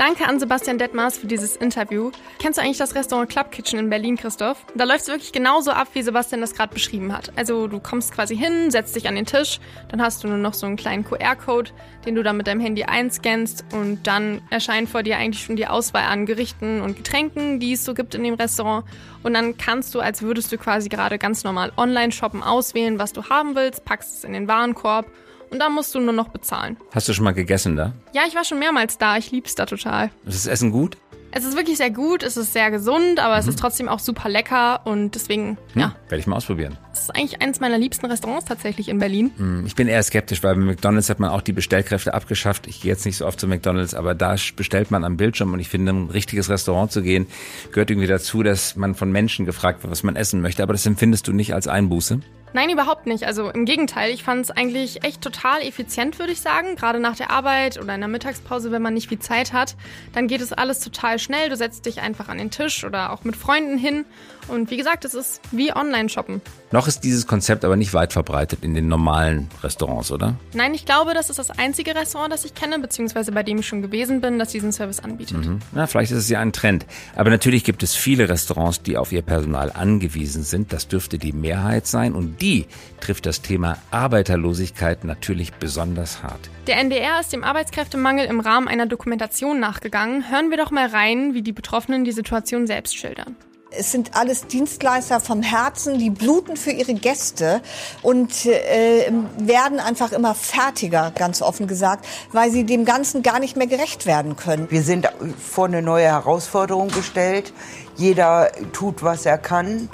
[0.00, 2.10] Danke an Sebastian Detmers für dieses Interview.
[2.38, 4.64] Kennst du eigentlich das Restaurant Club Kitchen in Berlin, Christoph?
[4.74, 7.30] Da läuft es wirklich genauso ab, wie Sebastian das gerade beschrieben hat.
[7.36, 9.60] Also du kommst quasi hin, setzt dich an den Tisch,
[9.90, 11.72] dann hast du nur noch so einen kleinen QR-Code,
[12.06, 15.66] den du dann mit deinem Handy einscannst und dann erscheint vor dir eigentlich schon die
[15.66, 18.86] Auswahl an Gerichten und Getränken, die es so gibt in dem Restaurant.
[19.22, 23.12] Und dann kannst du, als würdest du quasi gerade ganz normal online shoppen, auswählen, was
[23.12, 25.04] du haben willst, packst es in den Warenkorb
[25.50, 26.76] und dann musst du nur noch bezahlen.
[26.92, 27.92] Hast du schon mal gegessen da?
[28.12, 29.16] Ja, ich war schon mehrmals da.
[29.16, 30.10] Ich lieb's da total.
[30.26, 30.96] Ist das Essen gut?
[31.32, 33.40] Es ist wirklich sehr gut, es ist sehr gesund, aber mhm.
[33.40, 35.94] es ist trotzdem auch super lecker und deswegen, hm, ja.
[36.08, 36.76] Werde ich mal ausprobieren.
[36.92, 39.30] Es ist eigentlich eines meiner liebsten Restaurants tatsächlich in Berlin.
[39.36, 42.66] Hm, ich bin eher skeptisch, weil bei McDonalds hat man auch die Bestellkräfte abgeschafft.
[42.66, 45.60] Ich gehe jetzt nicht so oft zu McDonalds, aber da bestellt man am Bildschirm und
[45.60, 47.28] ich finde, ein richtiges Restaurant zu gehen,
[47.70, 50.64] gehört irgendwie dazu, dass man von Menschen gefragt wird, was man essen möchte.
[50.64, 52.20] Aber das empfindest du nicht als Einbuße?
[52.52, 53.24] Nein, überhaupt nicht.
[53.24, 56.76] Also im Gegenteil, ich fand es eigentlich echt total effizient, würde ich sagen.
[56.76, 59.76] Gerade nach der Arbeit oder in der Mittagspause, wenn man nicht viel Zeit hat,
[60.12, 61.48] dann geht es alles total schnell.
[61.48, 64.04] Du setzt dich einfach an den Tisch oder auch mit Freunden hin.
[64.48, 66.40] Und wie gesagt, es ist wie Online-Shoppen.
[66.72, 70.34] Noch ist dieses Konzept aber nicht weit verbreitet in den normalen Restaurants, oder?
[70.54, 73.66] Nein, ich glaube, das ist das einzige Restaurant, das ich kenne, beziehungsweise bei dem ich
[73.68, 75.46] schon gewesen bin, das diesen Service anbietet.
[75.46, 75.60] Mhm.
[75.72, 76.86] Na, vielleicht ist es ja ein Trend.
[77.14, 80.72] Aber natürlich gibt es viele Restaurants, die auf ihr Personal angewiesen sind.
[80.72, 82.14] Das dürfte die Mehrheit sein.
[82.14, 82.66] Und die
[83.00, 86.50] trifft das Thema Arbeiterlosigkeit natürlich besonders hart.
[86.66, 90.30] Der NDR ist dem Arbeitskräftemangel im Rahmen einer Dokumentation nachgegangen.
[90.30, 93.36] Hören wir doch mal rein, wie die Betroffenen die Situation selbst schildern.
[93.72, 97.62] Es sind alles Dienstleister vom Herzen, die bluten für ihre Gäste
[98.02, 103.56] und äh, werden einfach immer fertiger, ganz offen gesagt, weil sie dem Ganzen gar nicht
[103.56, 104.68] mehr gerecht werden können.
[104.70, 107.52] Wir sind vor eine neue Herausforderung gestellt.
[107.96, 109.88] Jeder tut, was er kann.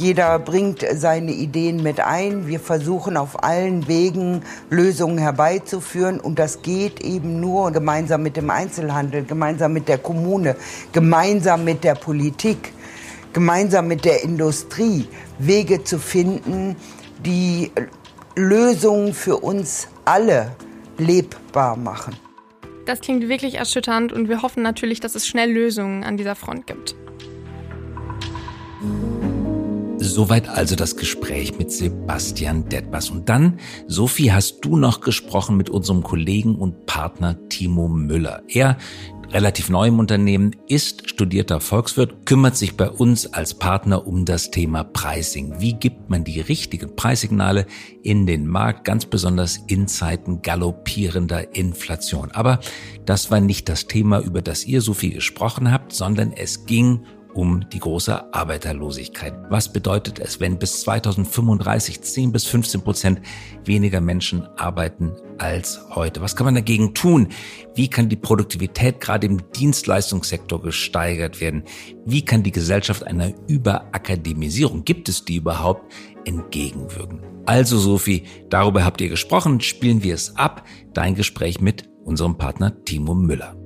[0.00, 2.46] Jeder bringt seine Ideen mit ein.
[2.46, 6.20] Wir versuchen auf allen Wegen Lösungen herbeizuführen.
[6.20, 10.56] Und das geht eben nur gemeinsam mit dem Einzelhandel, gemeinsam mit der Kommune,
[10.92, 12.72] gemeinsam mit der Politik,
[13.34, 15.06] gemeinsam mit der Industrie
[15.38, 16.76] Wege zu finden,
[17.26, 17.70] die
[18.36, 20.52] Lösungen für uns alle
[20.96, 22.16] lebbar machen.
[22.86, 26.66] Das klingt wirklich erschütternd und wir hoffen natürlich, dass es schnell Lösungen an dieser Front
[26.66, 26.94] gibt.
[30.10, 33.10] Soweit also das Gespräch mit Sebastian Detbers.
[33.10, 38.42] Und dann, Sophie, hast du noch gesprochen mit unserem Kollegen und Partner Timo Müller.
[38.48, 38.76] Er,
[39.30, 44.50] relativ neu im Unternehmen, ist studierter Volkswirt, kümmert sich bei uns als Partner um das
[44.50, 45.60] Thema Pricing.
[45.60, 47.66] Wie gibt man die richtigen Preissignale
[48.02, 52.32] in den Markt, ganz besonders in Zeiten galoppierender Inflation?
[52.32, 52.58] Aber
[53.06, 57.68] das war nicht das Thema, über das ihr, Sophie, gesprochen habt, sondern es ging um
[57.70, 59.34] die große Arbeiterlosigkeit.
[59.48, 63.20] Was bedeutet es, wenn bis 2035 10 bis 15 Prozent
[63.64, 66.20] weniger Menschen arbeiten als heute?
[66.20, 67.28] Was kann man dagegen tun?
[67.74, 71.64] Wie kann die Produktivität gerade im Dienstleistungssektor gesteigert werden?
[72.04, 75.92] Wie kann die Gesellschaft einer Überakademisierung, gibt es die überhaupt,
[76.24, 77.20] entgegenwirken?
[77.46, 80.64] Also Sophie, darüber habt ihr gesprochen, spielen wir es ab.
[80.92, 83.59] Dein Gespräch mit unserem Partner Timo Müller.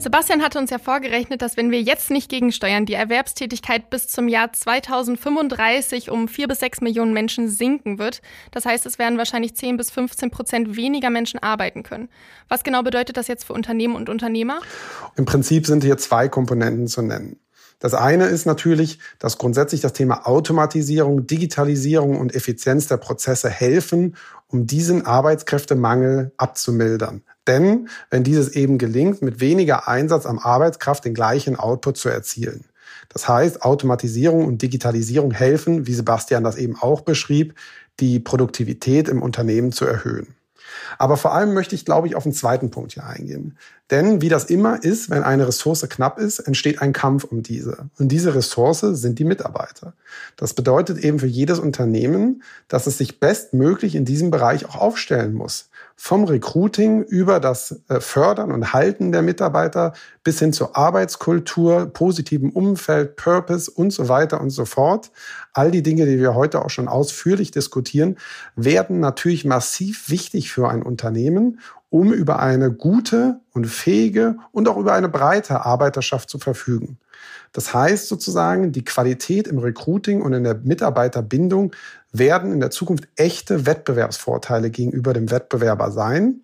[0.00, 4.28] Sebastian hatte uns ja vorgerechnet, dass wenn wir jetzt nicht gegensteuern, die Erwerbstätigkeit bis zum
[4.28, 8.22] Jahr 2035 um vier bis sechs Millionen Menschen sinken wird.
[8.52, 12.08] Das heißt, es werden wahrscheinlich 10 bis 15 Prozent weniger Menschen arbeiten können.
[12.48, 14.60] Was genau bedeutet das jetzt für Unternehmen und Unternehmer?
[15.16, 17.40] Im Prinzip sind hier zwei Komponenten zu nennen.
[17.80, 24.16] Das eine ist natürlich, dass grundsätzlich das Thema Automatisierung, Digitalisierung und Effizienz der Prozesse helfen,
[24.48, 27.22] um diesen Arbeitskräftemangel abzumildern.
[27.48, 32.64] Denn wenn dieses eben gelingt, mit weniger Einsatz am Arbeitskraft den gleichen Output zu erzielen.
[33.08, 37.54] Das heißt, Automatisierung und Digitalisierung helfen, wie Sebastian das eben auch beschrieb,
[38.00, 40.34] die Produktivität im Unternehmen zu erhöhen.
[40.98, 43.56] Aber vor allem möchte ich, glaube ich, auf den zweiten Punkt hier eingehen.
[43.90, 47.88] Denn wie das immer ist, wenn eine Ressource knapp ist, entsteht ein Kampf um diese.
[47.98, 49.94] Und diese Ressource sind die Mitarbeiter.
[50.36, 55.32] Das bedeutet eben für jedes Unternehmen, dass es sich bestmöglich in diesem Bereich auch aufstellen
[55.32, 61.86] muss vom Recruiting über das äh, Fördern und Halten der Mitarbeiter bis hin zur Arbeitskultur,
[61.86, 65.10] positivem Umfeld, Purpose und so weiter und so fort.
[65.52, 68.16] All die Dinge, die wir heute auch schon ausführlich diskutieren,
[68.54, 71.58] werden natürlich massiv wichtig für ein Unternehmen,
[71.90, 76.98] um über eine gute und fähige und auch über eine breite Arbeiterschaft zu verfügen.
[77.52, 81.72] Das heißt sozusagen, die Qualität im Recruiting und in der Mitarbeiterbindung
[82.12, 86.40] werden in der Zukunft echte Wettbewerbsvorteile gegenüber dem Wettbewerber sein.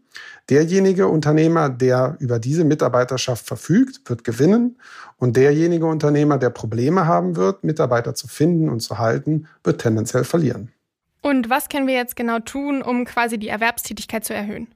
[0.50, 4.78] Derjenige Unternehmer, der über diese Mitarbeiterschaft verfügt, wird gewinnen
[5.16, 10.24] und derjenige Unternehmer, der Probleme haben wird, Mitarbeiter zu finden und zu halten, wird tendenziell
[10.24, 10.70] verlieren.
[11.22, 14.68] Und was können wir jetzt genau tun, um quasi die Erwerbstätigkeit zu erhöhen?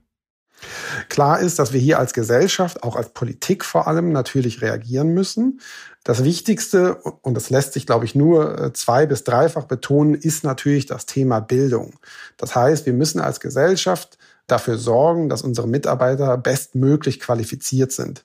[1.07, 5.61] Klar ist, dass wir hier als Gesellschaft, auch als Politik vor allem, natürlich reagieren müssen.
[6.03, 10.43] Das Wichtigste, und das lässt sich, glaube ich, nur äh, zwei- bis dreifach betonen, ist
[10.43, 11.93] natürlich das Thema Bildung.
[12.37, 18.23] Das heißt, wir müssen als Gesellschaft dafür sorgen, dass unsere Mitarbeiter bestmöglich qualifiziert sind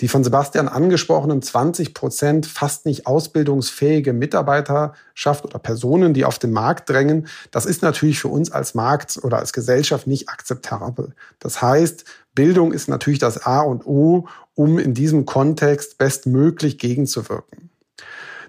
[0.00, 6.52] die von Sebastian angesprochenen 20 Prozent fast nicht ausbildungsfähige Mitarbeiterschaft oder Personen, die auf den
[6.52, 11.14] Markt drängen, das ist natürlich für uns als Markt oder als Gesellschaft nicht akzeptabel.
[11.38, 17.70] Das heißt, Bildung ist natürlich das A und O, um in diesem Kontext bestmöglich gegenzuwirken.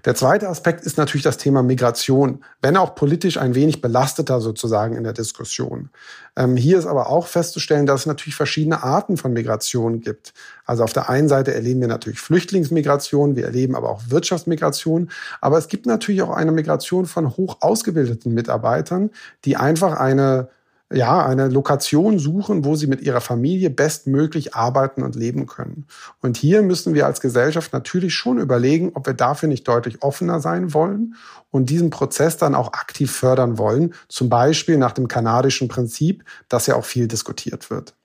[0.06, 4.96] Der zweite Aspekt ist natürlich das Thema Migration, wenn auch politisch ein wenig belasteter sozusagen
[4.96, 5.90] in der Diskussion.
[6.36, 10.34] Ähm, hier ist aber auch festzustellen, dass es natürlich verschiedene Arten von Migration gibt.
[10.66, 15.60] Also auf der einen Seite erleben wir natürlich Flüchtlingsmigration, wir erleben aber auch Wirtschaftsmigration, aber
[15.60, 19.12] es gibt natürlich auch eine Migration von hoch ausgebildeten Mitarbeitern,
[19.46, 20.50] die einfach eine
[20.94, 25.86] ja, eine Lokation suchen, wo sie mit ihrer Familie bestmöglich arbeiten und leben können.
[26.22, 30.40] Und hier müssen wir als Gesellschaft natürlich schon überlegen, ob wir dafür nicht deutlich offener
[30.40, 31.16] sein wollen
[31.50, 36.68] und diesen Prozess dann auch aktiv fördern wollen, zum Beispiel nach dem kanadischen Prinzip, das
[36.68, 37.96] ja auch viel diskutiert wird.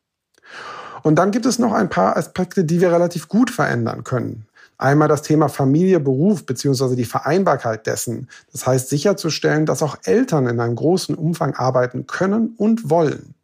[1.03, 4.46] Und dann gibt es noch ein paar Aspekte, die wir relativ gut verändern können.
[4.79, 8.29] Einmal das Thema Familie, Beruf beziehungsweise die Vereinbarkeit dessen.
[8.53, 13.35] Das heißt sicherzustellen, dass auch Eltern in einem großen Umfang arbeiten können und wollen.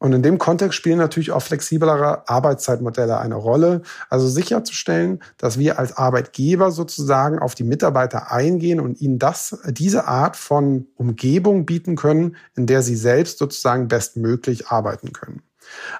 [0.00, 3.82] Und in dem Kontext spielen natürlich auch flexiblere Arbeitszeitmodelle eine Rolle.
[4.08, 10.06] Also sicherzustellen, dass wir als Arbeitgeber sozusagen auf die Mitarbeiter eingehen und ihnen das, diese
[10.06, 15.42] Art von Umgebung bieten können, in der sie selbst sozusagen bestmöglich arbeiten können.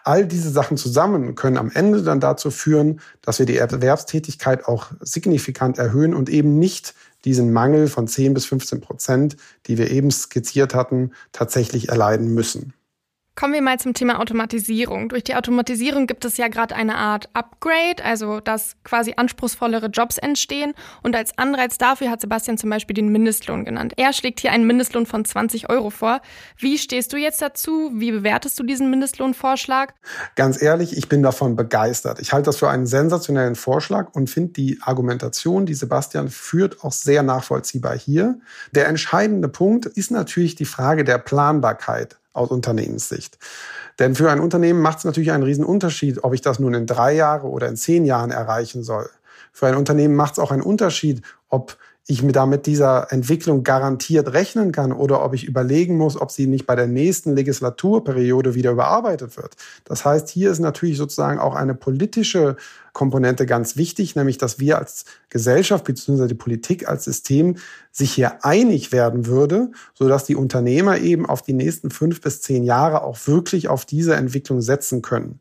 [0.05, 4.87] All diese Sachen zusammen können am Ende dann dazu führen, dass wir die Erwerbstätigkeit auch
[5.01, 10.11] signifikant erhöhen und eben nicht diesen Mangel von 10 bis 15 Prozent, die wir eben
[10.11, 12.75] skizziert hatten, tatsächlich erleiden müssen.
[13.39, 15.11] Kommen wir mal zum Thema Automatisierung.
[15.11, 20.19] Durch die Automatisierung gibt es ja gerade eine Art Upgrade, also dass quasi anspruchsvollere Jobs
[20.19, 20.75] entstehen.
[21.05, 23.93] Und als Anreiz dafür hat Sebastian zum Beispiel den Mindestlohn genannt.
[23.97, 26.21] Er schlägt hier einen Mindestlohn von 20 Euro vor.
[26.57, 27.93] Wie stehst du jetzt dazu?
[27.95, 29.95] Wie bewertest du diesen Mindestlohnvorschlag?
[30.35, 32.19] Ganz ehrlich, ich bin davon begeistert.
[32.19, 36.91] Ich halte das für einen sensationellen Vorschlag und finde die Argumentation, die Sebastian führt, auch
[36.91, 38.41] sehr nachvollziehbar hier.
[38.75, 43.39] Der entscheidende Punkt ist natürlich die Frage der Planbarkeit aus Unternehmenssicht.
[43.99, 46.87] Denn für ein Unternehmen macht es natürlich einen riesen Unterschied, ob ich das nun in
[46.87, 49.11] drei Jahre oder in zehn Jahren erreichen soll.
[49.53, 51.77] Für ein Unternehmen macht es auch einen Unterschied, ob
[52.11, 56.47] ich mir damit dieser Entwicklung garantiert rechnen kann oder ob ich überlegen muss, ob sie
[56.47, 59.57] nicht bei der nächsten Legislaturperiode wieder überarbeitet wird.
[59.85, 62.57] Das heißt, hier ist natürlich sozusagen auch eine politische
[62.95, 66.29] Komponente ganz wichtig, nämlich dass wir als Gesellschaft bzw.
[66.29, 67.57] die Politik als System
[67.93, 72.65] sich hier einig werden würde, sodass die Unternehmer eben auf die nächsten fünf bis zehn
[72.65, 75.41] Jahre auch wirklich auf diese Entwicklung setzen können.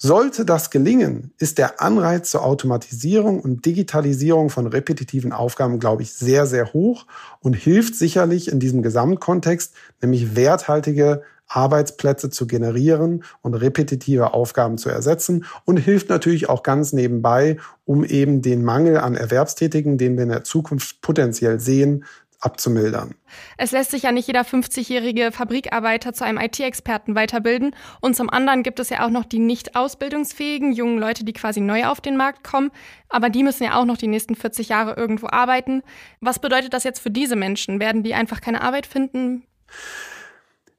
[0.00, 6.12] Sollte das gelingen, ist der Anreiz zur Automatisierung und Digitalisierung von repetitiven Aufgaben, glaube ich,
[6.12, 7.04] sehr, sehr hoch
[7.40, 14.88] und hilft sicherlich in diesem Gesamtkontext, nämlich werthaltige Arbeitsplätze zu generieren und repetitive Aufgaben zu
[14.88, 20.22] ersetzen und hilft natürlich auch ganz nebenbei, um eben den Mangel an Erwerbstätigen, den wir
[20.22, 22.04] in der Zukunft potenziell sehen,
[22.40, 23.14] abzumildern.
[23.56, 27.74] Es lässt sich ja nicht jeder 50-jährige Fabrikarbeiter zu einem IT-Experten weiterbilden.
[28.00, 31.60] Und zum anderen gibt es ja auch noch die nicht ausbildungsfähigen jungen Leute, die quasi
[31.60, 32.70] neu auf den Markt kommen.
[33.08, 35.82] Aber die müssen ja auch noch die nächsten 40 Jahre irgendwo arbeiten.
[36.20, 37.80] Was bedeutet das jetzt für diese Menschen?
[37.80, 39.44] Werden die einfach keine Arbeit finden?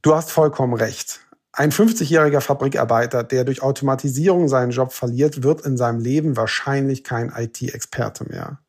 [0.02, 1.20] Du hast vollkommen recht.
[1.52, 7.34] Ein 50-jähriger Fabrikarbeiter, der durch Automatisierung seinen Job verliert, wird in seinem Leben wahrscheinlich kein
[7.36, 8.60] IT-Experte mehr.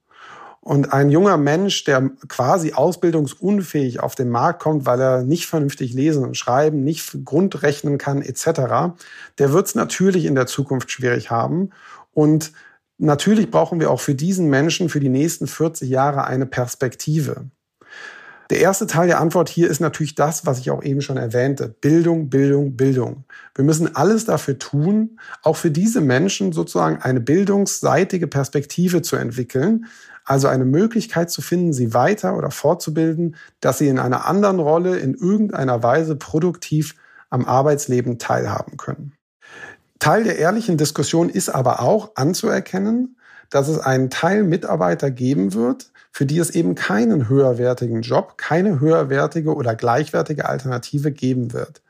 [0.62, 5.94] Und ein junger Mensch, der quasi ausbildungsunfähig auf den Markt kommt, weil er nicht vernünftig
[5.94, 8.94] lesen und schreiben, nicht grundrechnen kann etc.,
[9.38, 11.70] der wird es natürlich in der Zukunft schwierig haben.
[12.12, 12.52] Und
[12.98, 17.46] natürlich brauchen wir auch für diesen Menschen für die nächsten 40 Jahre eine Perspektive.
[18.50, 21.68] Der erste Teil der Antwort hier ist natürlich das, was ich auch eben schon erwähnte.
[21.68, 23.24] Bildung, Bildung, Bildung.
[23.54, 29.86] Wir müssen alles dafür tun, auch für diese Menschen sozusagen eine bildungsseitige Perspektive zu entwickeln.
[30.30, 34.96] Also eine Möglichkeit zu finden, sie weiter oder fortzubilden, dass sie in einer anderen Rolle
[34.96, 36.94] in irgendeiner Weise produktiv
[37.30, 39.12] am Arbeitsleben teilhaben können.
[39.98, 43.16] Teil der ehrlichen Diskussion ist aber auch anzuerkennen,
[43.50, 48.78] dass es einen Teil Mitarbeiter geben wird, für die es eben keinen höherwertigen Job, keine
[48.78, 51.82] höherwertige oder gleichwertige Alternative geben wird.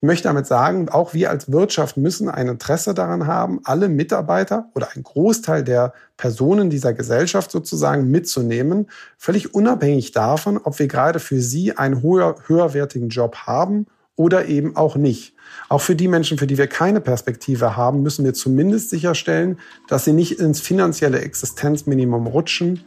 [0.00, 4.70] Ich möchte damit sagen, auch wir als Wirtschaft müssen ein Interesse daran haben, alle Mitarbeiter
[4.76, 11.18] oder einen Großteil der Personen dieser Gesellschaft sozusagen mitzunehmen, völlig unabhängig davon, ob wir gerade
[11.18, 15.34] für sie einen höher, höherwertigen Job haben oder eben auch nicht.
[15.68, 19.58] Auch für die Menschen, für die wir keine Perspektive haben, müssen wir zumindest sicherstellen,
[19.88, 22.84] dass sie nicht ins finanzielle Existenzminimum rutschen,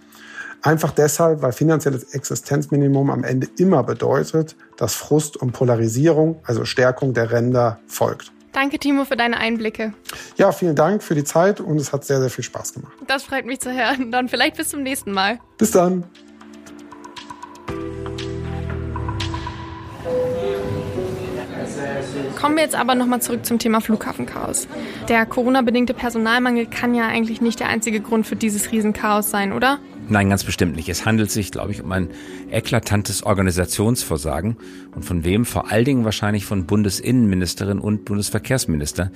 [0.63, 7.13] Einfach deshalb, weil finanzielles Existenzminimum am Ende immer bedeutet, dass Frust und Polarisierung, also Stärkung
[7.13, 8.31] der Ränder, folgt.
[8.51, 9.93] Danke, Timo, für deine Einblicke.
[10.37, 12.91] Ja, vielen Dank für die Zeit und es hat sehr, sehr viel Spaß gemacht.
[13.07, 14.11] Das freut mich zu hören.
[14.11, 15.39] Dann vielleicht bis zum nächsten Mal.
[15.57, 16.03] Bis dann.
[22.39, 24.67] Kommen wir jetzt aber nochmal zurück zum Thema Flughafenchaos.
[25.07, 29.79] Der Corona-bedingte Personalmangel kann ja eigentlich nicht der einzige Grund für dieses Riesenchaos sein, oder?
[30.11, 30.89] Nein, ganz bestimmt nicht.
[30.89, 32.09] Es handelt sich, glaube ich, um ein
[32.51, 34.57] eklatantes Organisationsversagen.
[34.93, 35.45] Und von wem?
[35.45, 39.09] Vor allen Dingen wahrscheinlich von Bundesinnenministerin und Bundesverkehrsminister.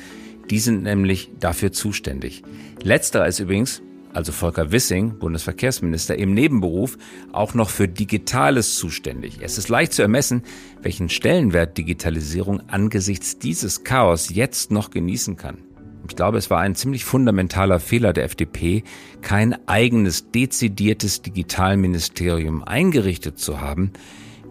[0.49, 2.43] Die sind nämlich dafür zuständig.
[2.81, 3.81] Letzterer ist übrigens,
[4.13, 6.97] also Volker Wissing, Bundesverkehrsminister, im Nebenberuf
[7.33, 9.39] auch noch für Digitales zuständig.
[9.41, 10.43] Es ist leicht zu ermessen,
[10.81, 15.57] welchen Stellenwert Digitalisierung angesichts dieses Chaos jetzt noch genießen kann.
[16.09, 18.83] Ich glaube, es war ein ziemlich fundamentaler Fehler der FDP,
[19.21, 23.91] kein eigenes, dezidiertes Digitalministerium eingerichtet zu haben,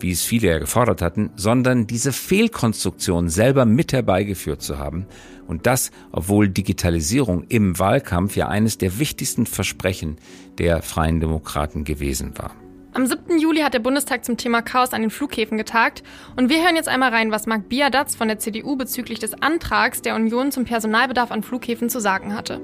[0.01, 5.07] wie es viele ja gefordert hatten, sondern diese Fehlkonstruktion selber mit herbeigeführt zu haben.
[5.47, 10.17] Und das, obwohl Digitalisierung im Wahlkampf ja eines der wichtigsten Versprechen
[10.59, 12.55] der Freien Demokraten gewesen war.
[12.97, 13.41] Am 7.
[13.41, 16.05] Juli hat der Bundestag zum Thema Chaos an den Flughäfen getagt.
[16.37, 20.01] Und wir hören jetzt einmal rein, was Marc Biadatz von der CDU bezüglich des Antrags
[20.01, 22.61] der Union zum Personalbedarf an Flughäfen zu sagen hatte.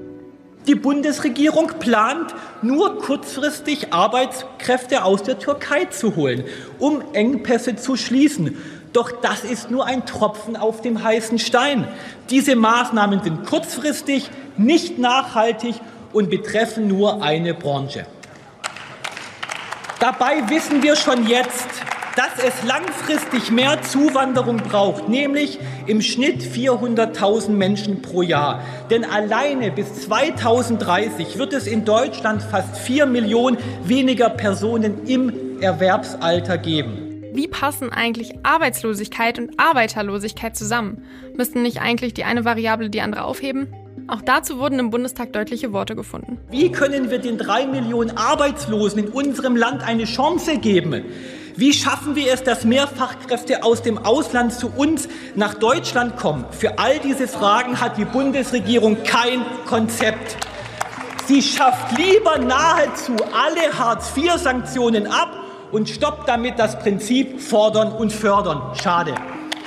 [0.67, 6.45] Die Bundesregierung plant, nur kurzfristig Arbeitskräfte aus der Türkei zu holen,
[6.79, 8.55] um Engpässe zu schließen.
[8.93, 11.89] Doch das ist nur ein Tropfen auf dem heißen Stein.
[12.29, 15.75] Diese Maßnahmen sind kurzfristig, nicht nachhaltig
[16.13, 18.05] und betreffen nur eine Branche.
[20.01, 21.67] Dabei wissen wir schon jetzt,
[22.15, 28.63] dass es langfristig mehr Zuwanderung braucht, nämlich im Schnitt 400.000 Menschen pro Jahr.
[28.89, 36.57] Denn alleine bis 2030 wird es in Deutschland fast 4 Millionen weniger Personen im Erwerbsalter
[36.57, 37.21] geben.
[37.31, 41.03] Wie passen eigentlich Arbeitslosigkeit und Arbeiterlosigkeit zusammen?
[41.37, 43.71] Müssten nicht eigentlich die eine Variable die andere aufheben?
[44.11, 46.37] Auch dazu wurden im Bundestag deutliche Worte gefunden.
[46.49, 51.05] Wie können wir den drei Millionen Arbeitslosen in unserem Land eine Chance geben?
[51.55, 56.43] Wie schaffen wir es, dass mehr Fachkräfte aus dem Ausland zu uns nach Deutschland kommen?
[56.51, 60.35] Für all diese Fragen hat die Bundesregierung kein Konzept.
[61.27, 65.37] Sie schafft lieber nahezu alle Hartz-IV-Sanktionen ab
[65.71, 68.75] und stoppt damit das Prinzip fordern und fördern.
[68.75, 69.15] Schade.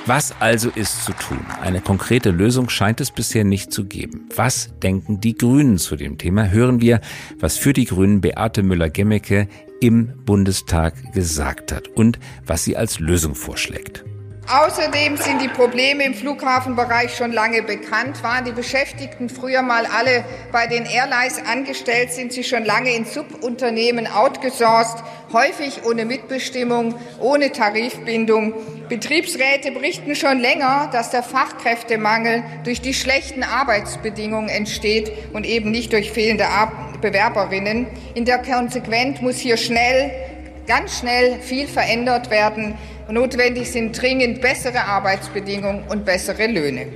[0.07, 1.39] Was also ist zu tun?
[1.63, 4.29] Eine konkrete Lösung scheint es bisher nicht zu geben.
[4.37, 6.51] Was denken die Grünen zu dem Thema?
[6.51, 7.01] Hören wir,
[7.41, 9.49] was für die Grünen Beate Müller-Gemmecke
[9.81, 14.05] im Bundestag gesagt hat und was sie als Lösung vorschlägt.
[14.47, 18.23] Außerdem sind die Probleme im Flughafenbereich schon lange bekannt.
[18.23, 20.23] Waren die Beschäftigten früher mal alle
[20.53, 27.53] bei den Airlines angestellt, sind sie schon lange in Subunternehmen outgesourced, häufig ohne Mitbestimmung, ohne
[27.53, 28.53] Tarifbindung.
[28.91, 35.95] Betriebsräte berichten schon länger, dass der Fachkräftemangel durch die schlechten Arbeitsbedingungen entsteht und eben nicht
[35.95, 36.47] durch fehlende
[37.01, 37.87] Bewerberinnen.
[38.13, 40.11] In der Konsequenz muss hier schnell,
[40.67, 42.77] ganz schnell viel verändert werden.
[43.11, 46.87] Notwendig sind dringend bessere Arbeitsbedingungen und bessere Löhne.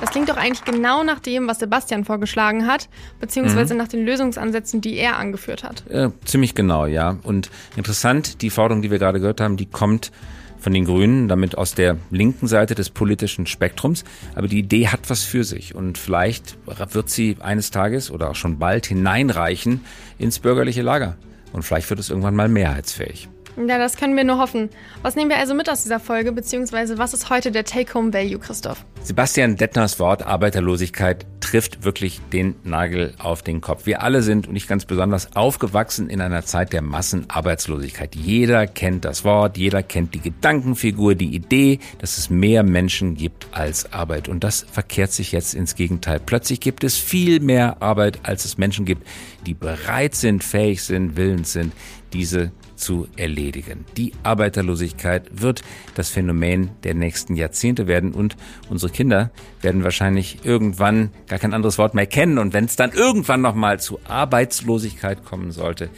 [0.00, 3.78] Das klingt doch eigentlich genau nach dem, was Sebastian vorgeschlagen hat, beziehungsweise mhm.
[3.78, 5.84] nach den Lösungsansätzen, die er angeführt hat.
[5.90, 7.16] Ja, ziemlich genau, ja.
[7.22, 10.12] Und interessant, die Forderung, die wir gerade gehört haben, die kommt
[10.58, 14.04] von den Grünen, damit aus der linken Seite des politischen Spektrums.
[14.34, 18.34] Aber die Idee hat was für sich und vielleicht wird sie eines Tages oder auch
[18.34, 19.80] schon bald hineinreichen
[20.18, 21.16] ins bürgerliche Lager.
[21.52, 23.28] Und vielleicht wird es irgendwann mal mehrheitsfähig.
[23.56, 24.68] Ja, das können wir nur hoffen.
[25.00, 28.84] Was nehmen wir also mit aus dieser Folge, beziehungsweise was ist heute der Take-Home-Value, Christoph?
[29.02, 33.86] Sebastian Dettners Wort Arbeiterlosigkeit trifft wirklich den Nagel auf den Kopf.
[33.86, 38.14] Wir alle sind, und ich ganz besonders, aufgewachsen in einer Zeit der Massenarbeitslosigkeit.
[38.14, 43.46] Jeder kennt das Wort, jeder kennt die Gedankenfigur, die Idee, dass es mehr Menschen gibt
[43.52, 44.28] als Arbeit.
[44.28, 46.20] Und das verkehrt sich jetzt ins Gegenteil.
[46.20, 49.06] Plötzlich gibt es viel mehr Arbeit, als es Menschen gibt,
[49.46, 51.72] die bereit sind, fähig sind, willens sind,
[52.12, 53.84] diese zu erledigen.
[53.96, 55.62] Die Arbeiterlosigkeit wird
[55.94, 58.36] das Phänomen der nächsten Jahrzehnte werden und
[58.68, 59.30] unsere Kinder
[59.62, 63.80] werden wahrscheinlich irgendwann gar kein anderes Wort mehr kennen und wenn es dann irgendwann nochmal
[63.80, 65.90] zu Arbeitslosigkeit kommen sollte,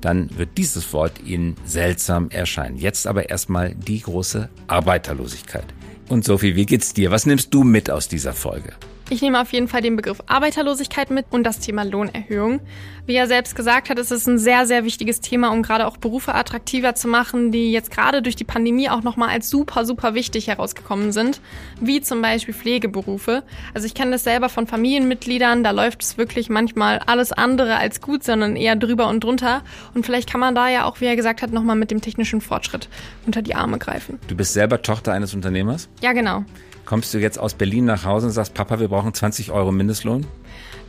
[0.00, 2.76] dann wird dieses Wort ihnen seltsam erscheinen.
[2.76, 5.66] Jetzt aber erstmal die große Arbeiterlosigkeit.
[6.08, 7.10] Und Sophie, wie geht's dir?
[7.10, 8.74] Was nimmst du mit aus dieser Folge?
[9.10, 12.60] Ich nehme auf jeden Fall den Begriff Arbeiterlosigkeit mit und das Thema Lohnerhöhung.
[13.04, 15.98] Wie er selbst gesagt hat, ist es ein sehr, sehr wichtiges Thema, um gerade auch
[15.98, 20.14] Berufe attraktiver zu machen, die jetzt gerade durch die Pandemie auch nochmal als super, super
[20.14, 21.42] wichtig herausgekommen sind,
[21.80, 23.42] wie zum Beispiel Pflegeberufe.
[23.74, 28.00] Also ich kenne das selber von Familienmitgliedern, da läuft es wirklich manchmal alles andere als
[28.00, 29.62] gut, sondern eher drüber und drunter.
[29.92, 32.40] Und vielleicht kann man da ja auch, wie er gesagt hat, nochmal mit dem technischen
[32.40, 32.88] Fortschritt
[33.26, 34.18] unter die Arme greifen.
[34.28, 35.90] Du bist selber Tochter eines Unternehmers?
[36.00, 36.46] Ja, genau.
[36.84, 40.26] Kommst du jetzt aus Berlin nach Hause und sagst, Papa, wir brauchen 20 Euro Mindestlohn?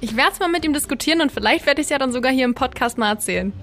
[0.01, 2.31] Ich werde es mal mit ihm diskutieren und vielleicht werde ich es ja dann sogar
[2.31, 3.53] hier im Podcast mal erzählen.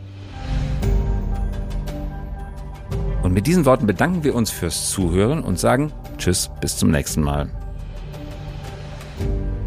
[3.23, 7.23] Und mit diesen Worten bedanken wir uns fürs Zuhören und sagen Tschüss, bis zum nächsten
[7.23, 7.51] Mal.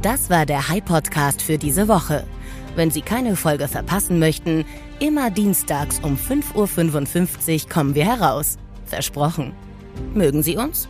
[0.01, 2.25] Das war der High Podcast für diese Woche.
[2.75, 4.65] Wenn Sie keine Folge verpassen möchten,
[4.99, 8.57] immer dienstags um 5.55 Uhr kommen wir heraus.
[8.85, 9.53] Versprochen.
[10.13, 10.89] Mögen Sie uns?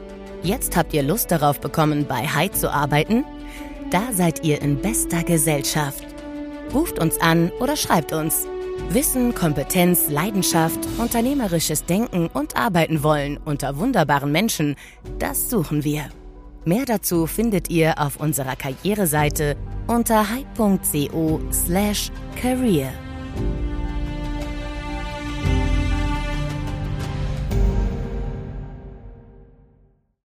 [0.43, 3.23] Jetzt habt ihr Lust darauf bekommen, bei High zu arbeiten?
[3.91, 6.03] Da seid ihr in bester Gesellschaft.
[6.73, 8.47] Ruft uns an oder schreibt uns.
[8.89, 14.75] Wissen, Kompetenz, Leidenschaft, unternehmerisches Denken und Arbeiten wollen unter wunderbaren Menschen,
[15.19, 16.05] das suchen wir.
[16.65, 19.55] Mehr dazu findet ihr auf unserer Karriereseite
[19.87, 22.93] unter hype.co/career.